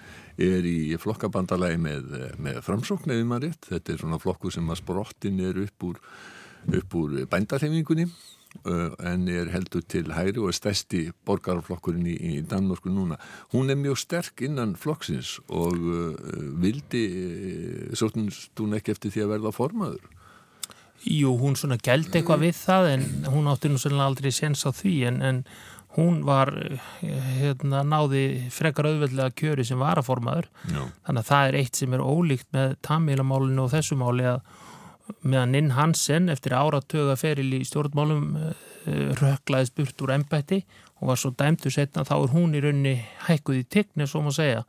er 0.42 0.66
í 0.66 0.98
flokkabandalagi 0.98 1.78
með, 1.82 2.10
með 2.42 2.64
framsókn 2.66 3.14
eða 3.14 3.28
maður 3.30 3.52
rétt, 3.52 3.70
þetta 3.70 3.94
er 3.94 4.02
svona 4.02 4.22
flokkur 4.24 4.56
sem 4.56 4.74
að 4.74 4.82
sprottin 4.82 5.44
er 5.46 5.62
upp 5.62 5.88
úr, 5.92 6.02
upp 6.80 6.98
úr 6.98 7.16
bændarhefingunni 7.30 8.10
en 8.66 9.28
er 9.30 9.52
heldur 9.54 9.84
til 9.86 10.12
hægri 10.14 10.42
og 10.42 10.50
er 10.52 10.58
stæsti 10.58 11.02
borgarflokkurinn 11.28 12.08
í, 12.10 12.16
í 12.18 12.42
Danmörku 12.42 12.90
núna. 12.92 13.20
Hún 13.54 13.70
er 13.70 13.78
mjög 13.80 14.00
sterk 14.02 14.42
innan 14.46 14.76
flokksins 14.80 15.38
og 15.48 15.78
uh, 15.78 16.14
vildi 16.62 17.04
uh, 17.10 17.98
sóttunst 17.98 18.58
hún 18.60 18.78
ekki 18.78 18.96
eftir 18.96 19.14
því 19.14 19.26
að 19.26 19.36
verða 19.36 19.54
formaður? 19.56 20.08
Jú, 21.06 21.32
hún 21.40 21.56
svona 21.56 21.78
gældi 21.80 22.20
eitthvað 22.20 22.48
við 22.48 22.58
það 22.60 22.94
en 22.94 23.04
hún 23.32 23.48
átti 23.48 23.70
nú 23.72 23.80
svolítið 23.80 24.04
aldrei 24.04 24.34
séns 24.36 24.66
á 24.68 24.72
því 24.76 24.96
en, 25.08 25.22
en 25.24 25.44
hún 25.96 26.20
var 26.28 26.52
hérna 27.40 27.82
náði 27.88 28.24
frekar 28.54 28.90
auðveldlega 28.90 29.34
kjöri 29.40 29.66
sem 29.66 29.80
var 29.80 30.02
að 30.02 30.10
formaður 30.10 30.50
Já. 30.68 30.82
þannig 31.08 31.22
að 31.22 31.30
það 31.30 31.48
er 31.48 31.58
eitt 31.62 31.80
sem 31.80 31.96
er 31.96 32.04
ólíkt 32.04 32.50
með 32.56 32.76
tamilamálinu 32.86 33.64
og 33.64 33.72
þessu 33.74 33.98
máli 34.00 34.28
að 34.30 34.44
meðan 35.22 35.54
Ninn 35.56 35.72
Hansen 35.76 36.30
eftir 36.30 36.56
áratöga 36.58 37.16
feril 37.20 37.52
í 37.58 37.64
stjórnmálum 37.68 38.28
röklaðist 39.20 39.76
burt 39.78 40.02
úr 40.04 40.14
ennbætti 40.16 40.62
og 41.00 41.12
var 41.12 41.20
svo 41.20 41.32
dæmtu 41.38 41.72
setna 41.74 42.06
þá 42.08 42.16
er 42.18 42.34
hún 42.34 42.56
í 42.58 42.62
raunni 42.64 42.96
hækkuð 43.28 43.62
í 43.62 43.66
tigni, 43.72 44.08
svo 44.08 44.24
má 44.26 44.32
segja 44.36 44.66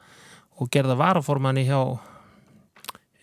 og 0.60 0.70
gerða 0.72 0.96
varaformanni 1.00 1.64
hjá 1.68 1.80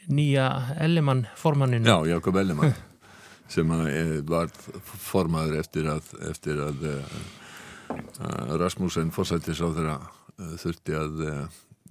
nýja 0.07 0.47
Ellimann 0.83 1.25
formanninu 1.35 1.87
Já, 1.87 1.97
Jakob 2.15 2.39
Ellimann 2.39 2.75
sem 3.53 3.71
eh, 3.87 4.17
var 4.27 4.51
formaður 4.83 5.61
eftir 5.61 5.87
að, 5.91 6.11
eftir 6.31 6.59
að 6.63 6.87
uh, 6.91 8.57
Rasmussen 8.59 9.13
fórsættis 9.15 9.61
á 9.63 9.67
þeirra 9.71 9.97
þurfti 10.59 10.93
að 10.93 11.21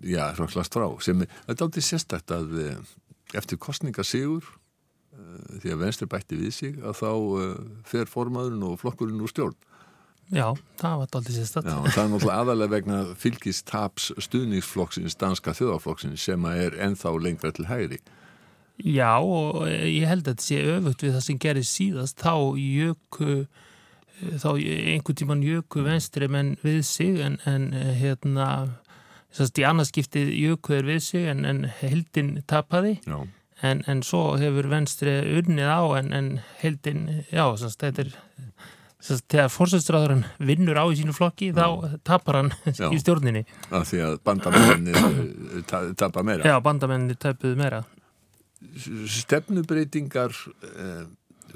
já, 0.06 0.20
röklast 0.36 0.76
frá. 0.76 0.84
Sem 1.02 1.24
er 1.24 1.54
aldrei 1.56 1.82
sérstætt 1.82 2.30
að 2.30 2.52
eftir 3.34 3.58
kostningasígur 3.58 4.44
því 5.62 5.72
að 5.72 5.80
venstri 5.84 6.08
bætti 6.10 6.38
við 6.40 6.52
sig 6.54 6.76
að 6.82 7.00
þá 7.00 7.10
fer 7.88 8.10
formaðurinn 8.10 8.66
og 8.66 8.78
flokkurinn 8.82 9.22
úr 9.24 9.32
stjórn. 9.32 9.56
Já, 10.34 10.56
það 10.80 10.96
var 10.98 11.12
aldrei 11.14 11.34
sérstætt 11.36 11.68
Já, 11.70 11.76
það 11.86 12.00
er 12.02 12.08
náttúrulega 12.10 12.38
aðalega 12.42 12.72
vegna 12.72 12.96
fylgistaps 13.14 14.08
stuðningsflokksins, 14.26 15.14
danska 15.20 15.54
þjóðaflokksins 15.54 16.24
sem 16.26 16.48
er 16.50 16.74
ennþá 16.82 17.12
lengra 17.22 17.52
til 17.54 17.68
hægri. 17.70 18.00
Já 18.82 19.22
og 19.22 19.62
ég 19.70 20.08
held 20.10 20.26
að 20.26 20.34
þetta 20.34 20.46
sé 20.48 20.58
öfugt 20.74 21.04
við 21.06 21.14
það 21.14 21.24
sem 21.28 21.38
gerir 21.46 21.68
síðast. 21.68 22.18
Þá 22.20 22.58
jöku 22.58 23.46
þá 24.16 24.50
einhvern 24.56 25.20
tíman 25.20 25.44
jöku 25.44 25.84
venstri 25.86 26.28
menn 26.32 26.56
við 26.64 26.82
sig 26.88 27.22
en, 27.22 27.38
en 27.46 27.70
hérna 27.72 28.48
í 29.36 29.64
annarskiptið 29.68 30.32
jöku 30.32 30.76
er 30.78 30.86
við 30.88 31.02
sig 31.04 31.26
en, 31.30 31.44
en 31.44 31.64
heldin 31.82 32.38
tapaði 32.48 32.96
en, 33.62 33.82
en 33.86 34.02
svo 34.04 34.36
hefur 34.40 34.68
venstri 34.68 35.18
unnið 35.38 35.70
á 35.70 35.80
en 36.00 36.30
heldin 36.60 37.06
já, 37.32 37.44
þetta 37.56 38.04
er 38.04 38.12
þegar 39.06 39.52
fórsætstráðurinn 39.52 40.24
vinnur 40.42 40.78
á 40.80 40.84
í 40.90 40.96
sínu 40.98 41.14
flokki 41.16 41.52
já. 41.52 41.58
þá 41.58 41.98
tapar 42.06 42.40
hann 42.40 42.50
já. 42.80 42.88
í 42.90 42.98
stjórninni 43.00 43.44
að 43.70 43.84
Því 43.90 44.00
að 44.06 44.16
bandamenninni 44.26 45.92
tapar 46.00 46.26
meira 46.26 46.48
Já, 46.48 46.56
bandamenninni 46.64 47.18
tapuð 47.20 47.56
meira 47.60 47.84
stefnubreitingar 49.12 50.32
eh, 50.64 51.04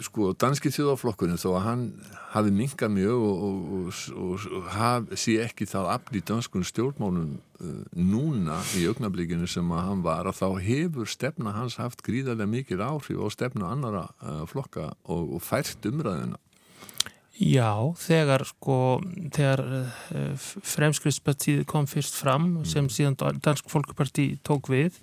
sko 0.04 0.33
danski 0.38 0.73
þjóðaflokkurinn 0.75 1.40
þó 1.40 1.49
að 1.52 1.64
hann 1.66 1.85
hafi 2.33 2.53
minkað 2.55 2.92
mjög 2.94 3.25
og, 3.29 3.46
og, 3.46 4.03
og, 4.14 4.44
og 4.59 5.14
sé 5.18 5.38
ekki 5.44 5.68
það 5.70 5.90
afl 5.94 6.18
í 6.20 6.25
danskun 6.31 6.66
stjórnmálum 6.66 7.33
eh, 7.38 7.81
núna 7.96 8.61
í 8.79 8.85
augnablíkinu 8.90 9.48
sem 9.51 9.72
að 9.75 9.87
hann 9.88 10.05
var 10.07 10.31
að 10.31 10.40
þá 10.42 10.48
hefur 10.66 11.11
stefna 11.11 11.55
hans 11.57 11.79
haft 11.81 12.05
gríðarlega 12.07 12.51
mikil 12.51 12.83
áhrif 12.85 13.20
á 13.20 13.29
stefna 13.33 13.72
annara 13.75 14.07
eh, 14.22 14.44
flokka 14.51 14.92
og 15.11 15.40
fært 15.44 15.90
umræðina 15.90 16.40
Já, 17.40 17.94
þegar 17.96 18.42
sko, 18.44 18.75
þegar 19.33 19.62
uh, 19.64 20.48
Fremskriðspartíð 20.68 21.62
kom 21.70 21.87
fyrst 21.88 22.18
fram 22.20 22.59
sem 22.68 22.85
mm. 22.85 22.92
síðan 22.92 23.40
Dansk 23.40 23.70
Folkeparti 23.72 24.35
tók 24.44 24.68
við 24.68 24.98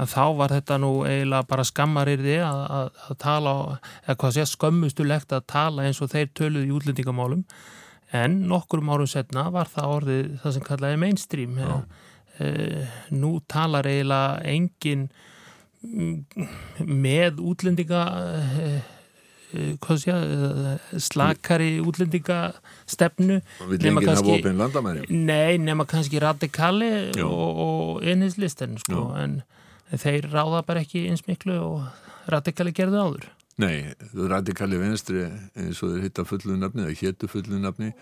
að 0.00 0.12
þá 0.14 0.24
var 0.38 0.54
þetta 0.54 0.78
nú 0.80 0.92
eiginlega 1.04 1.48
bara 1.50 1.66
skammarirði 1.68 2.38
að, 2.46 2.62
að, 2.78 2.86
að 3.08 3.18
tala, 3.20 3.54
eða 4.06 4.16
hvað 4.22 4.36
sé 4.36 4.46
skömmustulegt 4.48 5.34
að 5.36 5.44
tala 5.52 5.86
eins 5.88 6.00
og 6.04 6.12
þeir 6.14 6.30
töluði 6.38 6.70
í 6.70 6.76
útlendingamálum. 6.78 7.44
En 8.12 8.40
nokkur 8.48 8.82
árum 8.84 9.08
setna 9.08 9.48
var 9.52 9.68
það 9.72 9.92
orðið 9.98 10.32
það 10.42 10.56
sem 10.56 10.64
kallaði 10.66 11.00
mainstream 11.00 11.60
e, 11.60 11.76
e, 12.44 12.48
nú 13.16 13.34
talar 13.48 13.88
eiginlega 13.88 14.40
engin 14.52 15.06
mm, 15.84 16.48
með 16.88 17.40
útlendinga 17.52 18.02
e, 18.32 18.72
sé 19.52 20.14
slakari 20.96 21.74
útlendingastefnu 21.84 23.40
nema 23.82 24.00
kannski, 24.00 24.38
nei, 25.12 25.58
nema 25.60 25.84
kannski 25.84 26.20
radikali 26.24 26.92
og, 27.20 27.58
og 27.66 28.06
einhverslisten 28.06 28.78
sko, 28.80 29.10
en 29.20 29.42
þeir 30.00 30.30
ráða 30.32 30.64
bara 30.66 30.82
ekki 30.84 31.06
eins 31.10 31.26
miklu 31.28 31.58
og 31.60 32.32
radikali 32.32 32.72
gerðu 32.76 33.02
áður. 33.02 33.28
Nei, 33.60 33.92
radikali 34.16 34.80
venstri 34.80 35.26
eins 35.28 35.82
og 35.84 35.92
þeir 35.92 36.08
hitta 36.08 36.26
fullu 36.28 36.56
nafni 36.56 36.86
eða 36.86 36.98
héttu 37.02 37.28
fullu 37.30 37.60
nafni 37.60 37.92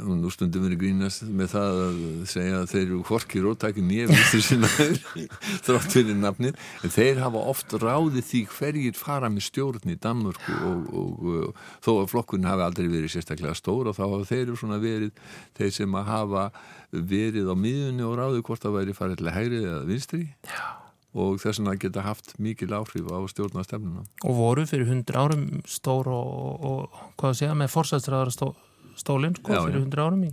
og 0.00 0.12
nú 0.16 0.30
stundum 0.32 0.64
við 0.64 0.78
grínast 0.80 1.26
með 1.28 1.50
það 1.52 1.78
að 1.82 1.96
segja 2.30 2.60
að 2.62 2.70
þeir 2.70 2.82
eru 2.82 3.00
hvorki 3.04 3.42
róttæki 3.44 3.84
nýja 3.84 4.06
vinstri 4.08 4.40
sinna 4.46 4.70
þrátt 5.66 5.92
fyrir 5.92 6.16
nafni 6.16 6.52
en 6.52 6.94
þeir 6.94 7.20
hafa 7.20 7.44
oft 7.52 7.74
ráðið 7.76 8.24
því 8.30 8.42
hverjir 8.54 8.96
fara 8.96 9.28
með 9.32 9.48
stjórn 9.50 9.92
í 9.92 9.98
Danmörku 10.00 10.56
og, 10.70 10.86
og, 10.96 11.24
og 11.28 11.64
þó 11.84 11.92
að 11.98 12.12
flokkurinn 12.14 12.48
hafi 12.48 12.64
aldrei 12.64 12.88
verið 12.88 13.16
sérstaklega 13.18 13.56
stór 13.58 13.92
og 13.92 13.98
þá 13.98 14.04
hafa 14.06 14.30
þeir 14.32 14.46
eru 14.46 14.60
svona 14.62 14.80
verið 14.80 15.26
þeir 15.60 15.74
sem 15.76 15.98
að 16.00 16.12
hafa 16.14 16.46
verið 16.92 17.52
á 17.52 17.56
miðunni 17.56 18.08
og 18.08 18.16
ráðið 18.20 18.46
hvort 18.48 18.64
það 18.64 18.78
væri 18.80 18.96
farið 18.96 19.20
til 19.20 19.36
hægrið 19.36 19.68
eða 19.74 19.82
vinstri 19.92 20.24
Já 20.48 20.81
og 21.12 21.40
þess 21.42 21.60
vegna 21.60 21.74
geta 21.80 22.04
haft 22.06 22.34
mikil 22.40 22.72
áhrif 22.72 23.08
á 23.12 23.20
stjórnastefnuna. 23.28 24.04
Og 24.24 24.36
voru 24.36 24.66
fyrir 24.68 24.88
hundur 24.88 25.18
árum 25.20 25.48
stór 25.68 26.08
og, 26.12 26.68
og 26.68 27.02
hvað 27.20 27.44
að 27.50 27.58
með 27.60 27.74
forsætstraðara 27.74 28.34
stó, 28.34 28.52
stólinn 28.96 29.36
sko 29.36 29.58
fyrir 29.58 29.82
hundur 29.82 30.04
árum 30.06 30.24
í, 30.28 30.32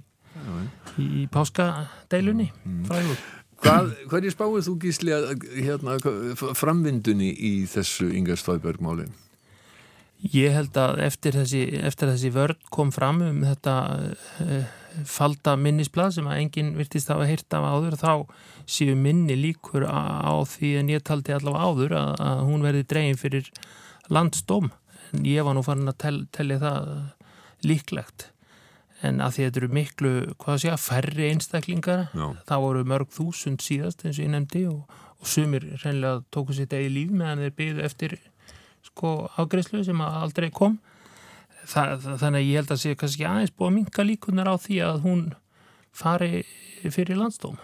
í 1.03 1.25
páskadeilunni 1.33 2.51
mm. 2.63 2.85
frægur. 2.87 3.27
Hvað, 3.59 3.89
hverju 4.07 4.31
spáið 4.31 4.67
þú 4.69 4.73
gísli 4.85 5.11
að 5.11 5.31
hérna, 5.59 5.97
framvindunni 6.55 7.33
í 7.33 7.53
þessu 7.67 8.07
Ingar 8.15 8.39
Stóðberg-máli? 8.39 9.09
Ég 10.31 10.55
held 10.55 10.75
að 10.79 11.01
eftir 11.03 11.35
þessi, 11.35 11.63
eftir 11.87 12.11
þessi 12.11 12.31
vörd 12.35 12.63
kom 12.71 12.93
fram 12.95 13.19
um 13.23 13.43
þetta 13.43 13.75
uh, 14.43 14.78
falda 15.09 15.55
minnisblad 15.59 16.15
sem 16.15 16.27
að 16.29 16.41
enginn 16.43 16.73
virtist 16.77 17.09
að 17.09 17.19
hafa 17.19 17.29
heyrt 17.29 17.55
af 17.57 17.67
áður 17.73 17.97
þá 17.99 18.13
séu 18.69 18.95
minni 18.97 19.37
líkur 19.39 19.85
á 19.85 20.33
því 20.47 20.73
en 20.81 20.91
ég 20.93 21.05
taldi 21.05 21.35
allavega 21.35 21.69
áður 21.69 21.95
að, 21.99 22.11
að 22.25 22.43
hún 22.49 22.65
verði 22.65 22.87
dregin 22.89 23.19
fyrir 23.19 23.51
landsdóm. 24.09 24.71
En 25.13 25.25
ég 25.25 25.45
var 25.45 25.57
nú 25.57 25.63
farin 25.65 25.89
að 25.89 25.97
tel, 26.03 26.17
tellja 26.35 26.59
það 26.61 26.91
líklegt. 27.65 28.29
En 29.05 29.21
að 29.23 29.35
því 29.35 29.45
þetta 29.45 29.61
eru 29.61 29.69
miklu, 29.77 30.11
hvað 30.41 30.57
sé 30.61 30.71
að 30.73 30.81
færri 30.83 31.29
einstaklingar, 31.29 32.09
Já. 32.11 32.25
þá 32.49 32.55
voru 32.59 32.83
mörg 32.87 33.13
þúsund 33.15 33.63
síðast 33.63 34.03
eins 34.03 34.19
og 34.19 34.25
ég 34.25 34.33
nefndi 34.33 34.65
og, 34.67 34.99
og 35.19 35.29
sumir 35.31 35.65
reynilega 35.83 36.25
tóku 36.35 36.55
sitt 36.57 36.75
eigi 36.75 36.91
líf 36.97 37.13
meðan 37.15 37.45
þeir 37.45 37.55
byggðu 37.61 37.85
eftir 37.87 38.17
sko 38.89 39.13
ágreifslu 39.39 39.85
sem 39.87 40.03
aldrei 40.03 40.49
kom. 40.51 40.77
það, 40.77 40.88
þannig 41.69 42.39
að 42.39 42.47
ég 42.47 42.57
held 42.59 42.73
að 42.73 42.81
sé 42.83 42.95
kannski 42.97 43.27
aðeins 43.27 43.53
búið 43.53 43.69
að 43.69 43.75
minka 43.77 44.05
líkunar 44.05 44.49
á 44.49 44.55
því 44.59 44.81
að 44.87 44.99
hún 45.05 45.21
fari 45.95 46.43
fyrir 46.87 47.19
landstóm. 47.19 47.57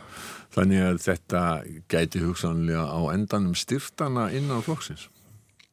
Þannig 0.56 0.86
að 0.86 1.02
þetta 1.04 1.42
gæti 1.92 2.22
hugsanlega 2.24 2.86
á 2.88 3.00
endanum 3.12 3.56
styrtana 3.58 4.30
innan 4.36 4.64
flokksins? 4.66 5.10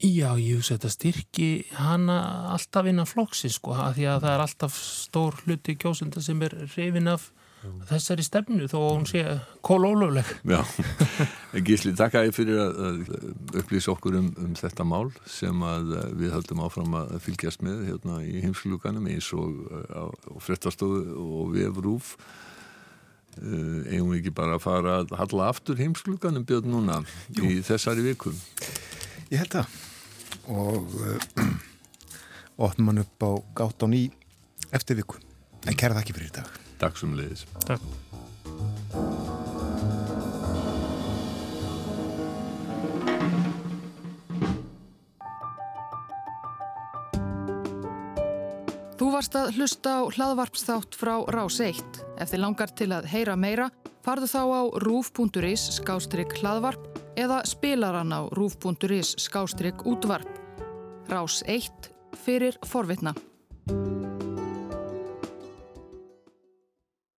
Já, 0.02 0.34
ég 0.34 0.58
hugsa 0.58 0.74
þetta 0.74 0.90
styrki 0.90 1.48
hana 1.78 2.16
alltaf 2.50 2.88
innan 2.90 3.06
flokksins 3.06 3.60
sko, 3.60 3.76
að 3.78 4.00
því 4.00 4.08
að 4.10 4.24
það 4.24 4.32
er 4.32 4.44
alltaf 4.46 4.78
stór 4.82 5.38
hluti 5.44 5.76
kjósenda 5.78 6.22
sem 6.24 6.42
er 6.42 6.56
reyfin 6.74 7.12
af 7.12 7.28
þessari 7.88 8.24
stefnu 8.26 8.68
þó 8.70 8.78
hún 8.80 9.06
sé 9.08 9.22
kólólöfleg 9.64 10.28
Já, 10.48 10.60
Gísli, 11.66 11.94
takk 11.98 12.18
að 12.18 12.28
ég 12.28 12.36
fyrir 12.36 12.60
að 12.62 13.02
upplýsa 13.62 13.92
okkur 13.94 14.18
um, 14.20 14.30
um 14.42 14.54
þetta 14.58 14.86
mál 14.88 15.10
sem 15.30 15.64
að 15.66 15.92
við 16.20 16.34
höldum 16.36 16.62
áfram 16.66 16.96
að 17.00 17.16
fylgjast 17.26 17.64
með 17.66 17.84
hérna 17.90 18.20
í 18.26 18.42
heimsluganum 18.44 19.10
eins 19.12 19.32
og 19.36 19.60
á, 19.92 20.04
á 20.10 20.32
frettastofu 20.42 21.04
og 21.18 21.52
vefrúf 21.56 22.16
Uh, 23.32 23.80
eigum 23.88 24.10
við 24.12 24.18
ekki 24.18 24.30
bara 24.36 24.58
að 24.58 24.60
fara 24.60 24.96
að 25.00 25.14
halla 25.16 25.46
aftur 25.48 25.78
heimskluganum 25.78 26.42
björn 26.44 26.68
núna 26.68 26.98
Jú. 27.32 27.46
í 27.48 27.62
þessari 27.64 28.04
viku? 28.04 28.28
Ég 29.32 29.40
held 29.40 29.54
það. 29.54 29.78
Og 30.52 30.92
uh, 31.00 31.40
opnum 32.68 32.92
hann 32.92 33.06
upp 33.06 33.24
á 33.24 33.30
gátt 33.62 33.82
á 33.82 33.86
ný 33.88 34.02
eftir 34.72 35.00
viku 35.00 35.20
en 35.66 35.78
kæra 35.78 35.96
það 35.96 36.04
ekki 36.04 36.18
fyrir 36.18 36.30
í 36.30 36.36
dag 36.40 36.61
Takk 36.82 36.98
sem 36.98 37.14
leiðis 37.18 37.46
Takk 37.66 38.02
Þú 49.02 49.08
varst 49.10 49.34
að 49.34 49.56
hlusta 49.56 49.92
á 49.98 50.00
hlaðvarpsþátt 50.14 50.94
frá 50.94 51.16
Rás 51.34 51.56
1. 51.58 51.96
Ef 52.22 52.30
þið 52.30 52.40
langar 52.44 52.70
til 52.78 52.86
að 52.94 53.08
heyra 53.10 53.34
meira, 53.34 53.66
farðu 54.06 54.28
þá 54.30 54.42
á 54.46 54.62
rúf.is 54.84 55.64
skástrygg 55.74 56.36
hlaðvarp 56.38 57.02
eða 57.18 57.40
spilaran 57.50 58.14
á 58.14 58.30
rúf.is 58.30 59.16
skástrygg 59.18 59.82
útvarp. 59.90 60.30
Rás 61.10 61.42
1 61.50 61.90
fyrir 62.22 62.54
forvitna. 62.62 63.16